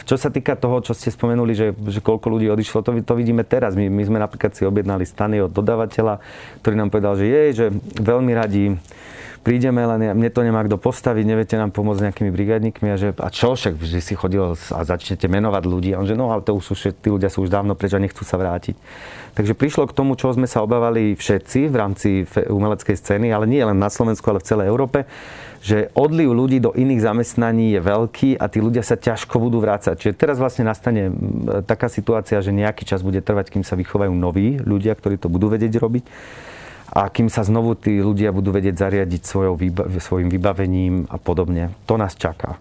čo 0.04 0.20
sa 0.20 0.28
týka 0.28 0.60
toho, 0.60 0.84
čo 0.84 0.92
ste 0.92 1.08
spomenuli, 1.08 1.56
že, 1.56 1.72
že 1.88 2.04
koľko 2.04 2.36
ľudí 2.36 2.52
odišlo, 2.52 2.84
to, 2.84 2.92
to 3.00 3.14
vidíme 3.16 3.40
teraz. 3.48 3.72
My, 3.72 3.88
my 3.88 4.02
sme 4.04 4.18
napríklad 4.20 4.52
si 4.52 4.68
objednali 4.68 5.08
stany 5.08 5.40
od 5.40 5.48
dodávateľa, 5.48 6.20
ktorý 6.60 6.74
nám 6.76 6.92
povedal, 6.92 7.16
že 7.16 7.24
je, 7.24 7.42
že 7.56 7.66
veľmi 7.96 8.32
radi 8.36 8.76
prídeme, 9.40 9.80
len 9.80 10.12
mne 10.12 10.28
to 10.28 10.44
nemá 10.44 10.60
kto 10.68 10.76
postaviť, 10.76 11.24
neviete 11.24 11.56
nám 11.56 11.72
pomôcť 11.72 12.12
nejakými 12.12 12.28
brigádnikmi 12.28 12.88
a, 12.92 12.96
že, 13.00 13.16
a 13.16 13.28
čo, 13.32 13.56
však 13.56 13.72
vždy 13.72 14.00
si 14.04 14.12
chodil 14.12 14.52
a 14.52 14.80
začnete 14.84 15.24
menovať 15.32 15.64
ľudí. 15.64 15.90
A 15.96 16.00
on 16.04 16.04
že 16.04 16.12
no, 16.12 16.28
ale 16.28 16.44
to 16.44 16.52
už 16.52 16.64
sú, 16.72 16.74
tí 16.92 17.08
ľudia 17.08 17.32
sú 17.32 17.48
už 17.48 17.50
dávno 17.50 17.72
preč 17.72 17.96
a 17.96 18.02
nechcú 18.02 18.20
sa 18.20 18.36
vrátiť. 18.36 18.76
Takže 19.32 19.56
prišlo 19.56 19.88
k 19.88 19.96
tomu, 19.96 20.12
čo 20.20 20.28
sme 20.36 20.44
sa 20.44 20.60
obávali 20.60 21.16
všetci 21.16 21.72
v 21.72 21.76
rámci 21.76 22.08
umeleckej 22.28 22.96
scény, 23.00 23.32
ale 23.32 23.48
nie 23.48 23.64
len 23.64 23.80
na 23.80 23.88
Slovensku, 23.88 24.28
ale 24.28 24.44
v 24.44 24.48
celej 24.48 24.66
Európe, 24.68 25.08
že 25.60 25.92
odliv 25.92 26.32
ľudí 26.32 26.56
do 26.56 26.72
iných 26.72 27.04
zamestnaní 27.04 27.76
je 27.76 27.80
veľký 27.84 28.30
a 28.40 28.48
tí 28.48 28.64
ľudia 28.64 28.80
sa 28.80 28.96
ťažko 28.96 29.36
budú 29.36 29.60
vrácať. 29.60 29.94
Čiže 30.00 30.14
teraz 30.16 30.36
vlastne 30.40 30.64
nastane 30.64 31.12
taká 31.68 31.92
situácia, 31.92 32.40
že 32.40 32.52
nejaký 32.52 32.88
čas 32.88 33.04
bude 33.04 33.20
trvať, 33.20 33.52
kým 33.52 33.64
sa 33.64 33.76
vychovajú 33.76 34.12
noví 34.16 34.56
ľudia, 34.60 34.96
ktorí 34.96 35.20
to 35.20 35.28
budú 35.28 35.52
vedieť 35.52 35.76
robiť 35.76 36.04
a 36.90 37.06
kým 37.06 37.30
sa 37.30 37.46
znovu 37.46 37.78
tí 37.78 38.02
ľudia 38.02 38.34
budú 38.34 38.50
vedieť 38.50 38.74
zariadiť 38.74 39.22
svojou, 39.22 39.54
svojim 40.02 40.26
vybavením 40.26 41.06
a 41.06 41.16
podobne. 41.22 41.70
To 41.86 41.94
nás 41.94 42.18
čaká. 42.18 42.58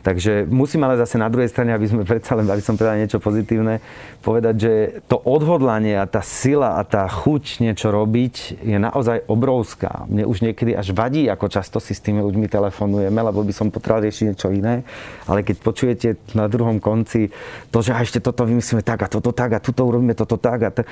Takže 0.00 0.48
musím 0.48 0.88
ale 0.88 0.96
zase 0.96 1.20
na 1.20 1.28
druhej 1.28 1.52
strane, 1.52 1.76
aby 1.76 1.84
sme 1.84 2.08
predsa 2.08 2.32
len, 2.32 2.48
aby 2.48 2.64
som 2.64 2.72
povedal 2.72 2.96
niečo 2.96 3.20
pozitívne, 3.20 3.84
povedať, 4.24 4.54
že 4.56 4.72
to 5.04 5.20
odhodlanie 5.20 6.00
a 6.00 6.08
tá 6.08 6.24
sila 6.24 6.80
a 6.80 6.82
tá 6.88 7.04
chuť 7.04 7.60
niečo 7.60 7.92
robiť 7.92 8.64
je 8.64 8.80
naozaj 8.80 9.28
obrovská. 9.28 10.08
Mne 10.08 10.24
už 10.24 10.40
niekedy 10.40 10.72
až 10.72 10.96
vadí, 10.96 11.28
ako 11.28 11.52
často 11.52 11.76
si 11.84 11.92
s 11.92 12.00
tými 12.00 12.24
ľuďmi 12.24 12.48
telefonujeme, 12.48 13.20
lebo 13.20 13.44
by 13.44 13.52
som 13.52 13.68
potreboval 13.68 14.08
riešiť 14.08 14.24
niečo 14.32 14.48
iné. 14.48 14.88
Ale 15.28 15.44
keď 15.44 15.56
počujete 15.60 16.08
na 16.32 16.48
druhom 16.48 16.80
konci 16.80 17.28
to, 17.68 17.84
že 17.84 17.92
ešte 17.92 18.24
toto 18.24 18.48
vymyslíme 18.48 18.80
tak 18.80 19.04
a 19.04 19.12
toto 19.12 19.36
tak 19.36 19.52
a 19.52 19.60
tuto 19.60 19.84
urobíme 19.84 20.16
toto 20.16 20.40
tak 20.40 20.60
a 20.64 20.70
tak, 20.72 20.88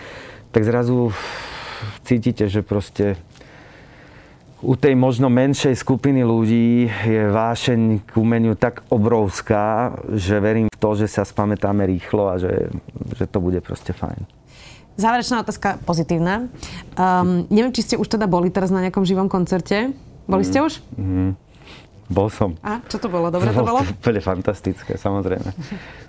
tak 0.53 0.62
zrazu 0.68 1.16
cítite, 2.05 2.49
že 2.53 2.61
proste 2.61 3.16
u 4.59 4.75
tej 4.75 4.99
možno 4.99 5.31
menšej 5.31 5.79
skupiny 5.79 6.27
ľudí 6.27 6.90
je 6.90 7.31
vášeň 7.31 8.03
k 8.03 8.12
umeniu 8.18 8.59
tak 8.59 8.83
obrovská, 8.90 9.94
že 10.11 10.42
verím 10.42 10.66
v 10.66 10.79
to, 10.79 10.90
že 10.99 11.07
sa 11.07 11.23
spamätáme 11.23 11.87
rýchlo 11.87 12.27
a 12.27 12.42
že, 12.42 12.75
že 13.14 13.25
to 13.31 13.38
bude 13.38 13.62
proste 13.62 13.94
fajn. 13.94 14.27
Záverečná 14.99 15.47
otázka 15.47 15.79
pozitívna. 15.87 16.51
Um, 16.99 17.47
neviem, 17.55 17.71
či 17.71 17.87
ste 17.87 17.94
už 17.94 18.11
teda 18.11 18.27
boli 18.27 18.51
teraz 18.51 18.75
na 18.75 18.83
nejakom 18.83 19.07
živom 19.07 19.31
koncerte. 19.31 19.94
Boli 20.27 20.42
ste 20.42 20.59
už? 20.59 20.83
Mm, 20.99 21.38
bol 22.11 22.27
som. 22.27 22.59
A 22.66 22.83
čo 22.83 22.99
to 22.99 23.07
bolo? 23.07 23.31
Dobre 23.31 23.55
to, 23.55 23.62
to 23.62 23.68
bolo? 23.68 23.81
Úplne 23.87 24.21
fantastické, 24.21 24.99
samozrejme. 24.99 25.51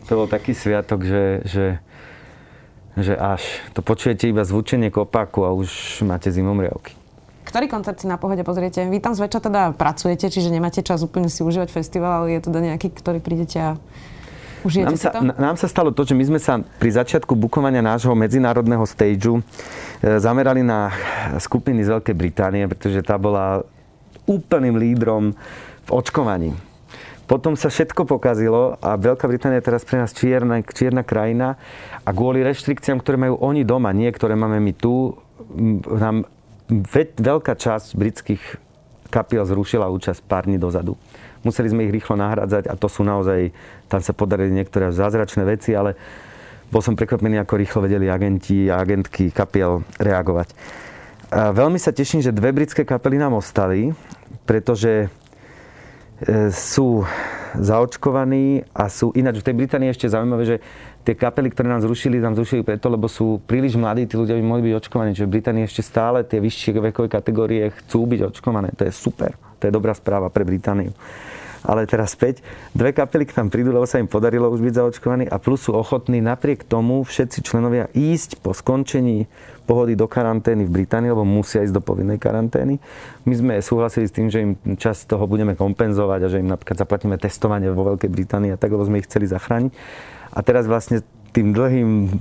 To 0.10 0.26
bol 0.26 0.26
taký 0.26 0.58
sviatok, 0.58 1.06
že, 1.06 1.46
že, 1.46 1.66
že 2.98 3.14
až 3.14 3.46
to 3.78 3.86
počujete 3.86 4.26
iba 4.26 4.42
zvučenie 4.42 4.90
kopáku 4.90 5.46
a 5.46 5.54
už 5.54 6.02
máte 6.02 6.34
zimomriavky. 6.34 6.99
Ktorý 7.50 7.66
koncert 7.66 7.98
si 7.98 8.06
na 8.06 8.22
pohode 8.22 8.46
pozriete? 8.46 8.86
Vy 8.86 9.02
tam 9.02 9.18
zväčša 9.18 9.50
teda 9.50 9.62
pracujete, 9.74 10.30
čiže 10.30 10.54
nemáte 10.54 10.86
čas 10.86 11.02
úplne 11.02 11.34
si 11.34 11.42
užívať 11.42 11.74
festival, 11.74 12.22
ale 12.22 12.38
je 12.38 12.46
teda 12.46 12.60
nejaký, 12.62 12.94
ktorý 12.94 13.18
prídete 13.18 13.58
a 13.58 13.70
užijete 14.62 14.94
nám 14.94 15.02
sa, 15.02 15.10
to? 15.10 15.20
Nám 15.26 15.58
sa 15.58 15.66
stalo 15.66 15.90
to, 15.90 16.06
že 16.06 16.14
my 16.14 16.30
sme 16.30 16.38
sa 16.38 16.62
pri 16.62 16.94
začiatku 16.94 17.34
bukovania 17.34 17.82
nášho 17.82 18.14
medzinárodného 18.14 18.86
stageu 18.86 19.42
e, 19.42 19.44
zamerali 20.22 20.62
na 20.62 20.94
skupiny 21.42 21.82
z 21.82 21.98
Veľkej 21.98 22.14
Británie, 22.14 22.70
pretože 22.70 23.02
tá 23.02 23.18
bola 23.18 23.66
úplným 24.30 24.78
lídrom 24.78 25.34
v 25.84 25.90
očkovaní. 25.90 26.54
Potom 27.26 27.58
sa 27.58 27.74
všetko 27.74 28.06
pokazilo 28.06 28.78
a 28.78 28.94
Veľká 28.94 29.26
Británia 29.26 29.58
je 29.58 29.74
teraz 29.74 29.82
pre 29.82 29.98
nás 29.98 30.14
čierna, 30.14 30.62
čierna 30.62 31.02
krajina 31.02 31.58
a 32.06 32.10
kvôli 32.14 32.46
reštrikciám, 32.46 33.02
ktoré 33.02 33.18
majú 33.18 33.42
oni 33.42 33.66
doma, 33.66 33.90
nie 33.90 34.10
ktoré 34.14 34.38
máme 34.38 34.62
my 34.62 34.74
tu, 34.78 35.18
nám 35.90 36.30
veľká 37.18 37.58
časť 37.58 37.98
britských 37.98 38.44
kapiel 39.10 39.44
zrušila 39.44 39.90
účasť 39.90 40.22
pár 40.30 40.46
dní 40.46 40.62
dozadu. 40.62 40.94
Museli 41.42 41.72
sme 41.72 41.90
ich 41.90 41.96
rýchlo 41.96 42.20
nahrádzať 42.20 42.70
a 42.70 42.78
to 42.78 42.86
sú 42.86 43.02
naozaj, 43.02 43.50
tam 43.90 44.02
sa 44.04 44.14
podarili 44.14 44.54
niektoré 44.54 44.94
zázračné 44.94 45.44
veci, 45.48 45.74
ale 45.74 45.98
bol 46.70 46.86
som 46.86 46.94
prekvapený, 46.94 47.42
ako 47.42 47.58
rýchlo 47.58 47.80
vedeli 47.90 48.06
agenti 48.06 48.70
a 48.70 48.78
agentky 48.78 49.34
kapiel 49.34 49.82
reagovať. 49.98 50.54
A 51.30 51.50
veľmi 51.50 51.82
sa 51.82 51.90
teším, 51.94 52.22
že 52.22 52.34
dve 52.34 52.54
britské 52.54 52.86
kapely 52.86 53.18
nám 53.18 53.38
ostali, 53.38 53.94
pretože 54.46 55.06
e, 55.06 55.08
sú 56.50 57.06
zaočkovaní 57.58 58.68
a 58.76 58.92
sú 58.92 59.10
ináč. 59.18 59.42
V 59.42 59.48
tej 59.50 59.56
Británii 59.56 59.90
ešte 59.90 60.12
zaujímavé, 60.12 60.44
že 60.46 60.58
tie 61.08 61.16
kapely, 61.18 61.50
ktoré 61.50 61.72
nám 61.72 61.82
zrušili, 61.82 62.22
nám 62.22 62.38
zrušili 62.38 62.62
preto, 62.62 62.92
lebo 62.92 63.10
sú 63.10 63.42
príliš 63.50 63.80
mladí, 63.80 64.06
tí 64.06 64.14
ľudia 64.14 64.38
by 64.38 64.44
mohli 64.46 64.70
byť 64.70 64.76
očkovaní. 64.78 65.10
Čiže 65.18 65.28
v 65.28 65.34
Británii 65.40 65.64
ešte 65.66 65.82
stále 65.82 66.22
tie 66.28 66.38
vyššie 66.38 66.78
vekové 66.94 67.10
kategórie 67.10 67.74
chcú 67.84 68.06
byť 68.06 68.20
očkované. 68.36 68.70
To 68.78 68.86
je 68.86 68.94
super. 68.94 69.34
To 69.60 69.64
je 69.66 69.72
dobrá 69.74 69.98
správa 69.98 70.30
pre 70.30 70.46
Britániu. 70.46 70.94
Ale 71.64 71.84
teraz 71.84 72.16
späť, 72.16 72.40
dve 72.72 72.96
kapely 72.96 73.28
k 73.28 73.36
nám 73.36 73.52
prídu, 73.52 73.76
lebo 73.76 73.84
sa 73.84 74.00
im 74.00 74.08
podarilo 74.08 74.48
už 74.48 74.64
byť 74.64 74.74
zaočkovaní 74.80 75.26
a 75.28 75.36
plus 75.42 75.68
sú 75.68 75.76
ochotní 75.76 76.24
napriek 76.24 76.64
tomu 76.64 77.04
všetci 77.04 77.44
členovia 77.44 77.92
ísť 77.92 78.40
po 78.40 78.56
skončení 78.56 79.28
pohody 79.68 79.94
do 79.94 80.10
karantény 80.10 80.66
v 80.66 80.82
Británii, 80.82 81.14
lebo 81.14 81.28
musia 81.28 81.62
ísť 81.62 81.78
do 81.78 81.84
povinnej 81.84 82.18
karantény. 82.18 82.82
My 83.28 83.34
sme 83.38 83.54
súhlasili 83.62 84.10
s 84.10 84.16
tým, 84.16 84.32
že 84.34 84.42
im 84.42 84.58
čas 84.82 85.06
toho 85.06 85.30
budeme 85.30 85.54
kompenzovať 85.54 86.20
a 86.26 86.32
že 86.32 86.42
im 86.42 86.50
napríklad 86.50 86.80
zaplatíme 86.80 87.22
testovanie 87.22 87.70
vo 87.70 87.86
Veľkej 87.94 88.10
Británii 88.10 88.56
a 88.56 88.58
tak, 88.58 88.74
lebo 88.74 88.88
sme 88.88 88.98
ich 88.98 89.06
chceli 89.06 89.30
zachrániť. 89.30 89.70
A 90.34 90.40
teraz 90.42 90.66
vlastne 90.66 91.06
tým 91.30 91.54
dlhým, 91.54 92.18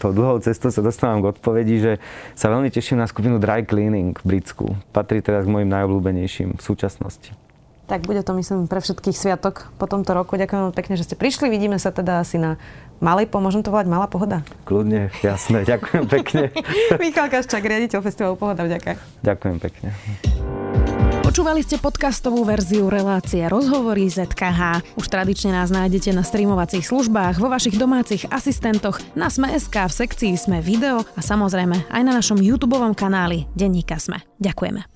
to 0.00 0.16
dlhou 0.16 0.40
cestou 0.40 0.72
sa 0.72 0.80
dostávam 0.80 1.20
k 1.20 1.36
odpovedi, 1.36 1.76
že 1.76 1.92
sa 2.32 2.48
veľmi 2.48 2.72
teším 2.72 2.96
na 2.96 3.04
skupinu 3.04 3.36
Dry 3.36 3.68
Cleaning 3.68 4.16
v 4.16 4.24
Britsku. 4.24 4.72
Patrí 4.96 5.20
teraz 5.20 5.44
k 5.44 5.52
mojim 5.52 5.68
najobľúbenejším 5.68 6.56
v 6.56 6.62
súčasnosti. 6.64 7.45
Tak 7.86 8.02
bude 8.02 8.18
to, 8.26 8.34
myslím, 8.34 8.66
pre 8.66 8.82
všetkých 8.82 9.14
sviatok 9.14 9.70
po 9.78 9.86
tomto 9.86 10.10
roku. 10.10 10.34
Ďakujem 10.34 10.74
pekne, 10.74 10.98
že 10.98 11.06
ste 11.06 11.14
prišli. 11.14 11.46
Vidíme 11.46 11.78
sa 11.78 11.94
teda 11.94 12.18
asi 12.18 12.34
na 12.34 12.58
malej, 12.98 13.30
môžem 13.30 13.62
to 13.62 13.70
volať 13.70 13.86
Malá 13.86 14.10
pohoda? 14.10 14.42
Kľudne, 14.66 15.14
jasné. 15.22 15.62
Ďakujem 15.70 16.04
pekne. 16.10 16.50
Michal 17.02 17.30
Kaščák, 17.30 17.62
riaditeľ 17.62 18.02
festivalu 18.02 18.34
Pohoda, 18.34 18.66
vďaka. 18.66 18.98
Ďakujem 19.22 19.56
pekne. 19.62 19.88
Počúvali 21.22 21.60
ste 21.60 21.76
podcastovú 21.76 22.48
verziu 22.48 22.88
relácie 22.88 23.44
Rozhovory 23.44 24.08
ZKH. 24.08 24.96
Už 24.96 25.06
tradične 25.06 25.52
nás 25.52 25.68
nájdete 25.68 26.14
na 26.16 26.24
streamovacích 26.24 26.86
službách, 26.86 27.36
vo 27.36 27.52
vašich 27.52 27.76
domácich 27.76 28.24
asistentoch, 28.32 28.98
na 29.12 29.28
Sme.sk, 29.28 29.74
v 29.74 29.92
sekcii 29.92 30.32
Sme 30.38 30.58
video 30.64 31.04
a 31.14 31.20
samozrejme 31.20 31.92
aj 31.92 32.02
na 32.02 32.12
našom 32.16 32.40
YouTube 32.40 32.78
kanáli 32.96 33.44
Denníka 33.52 34.00
Sme. 34.00 34.24
Ďakujeme. 34.40 34.95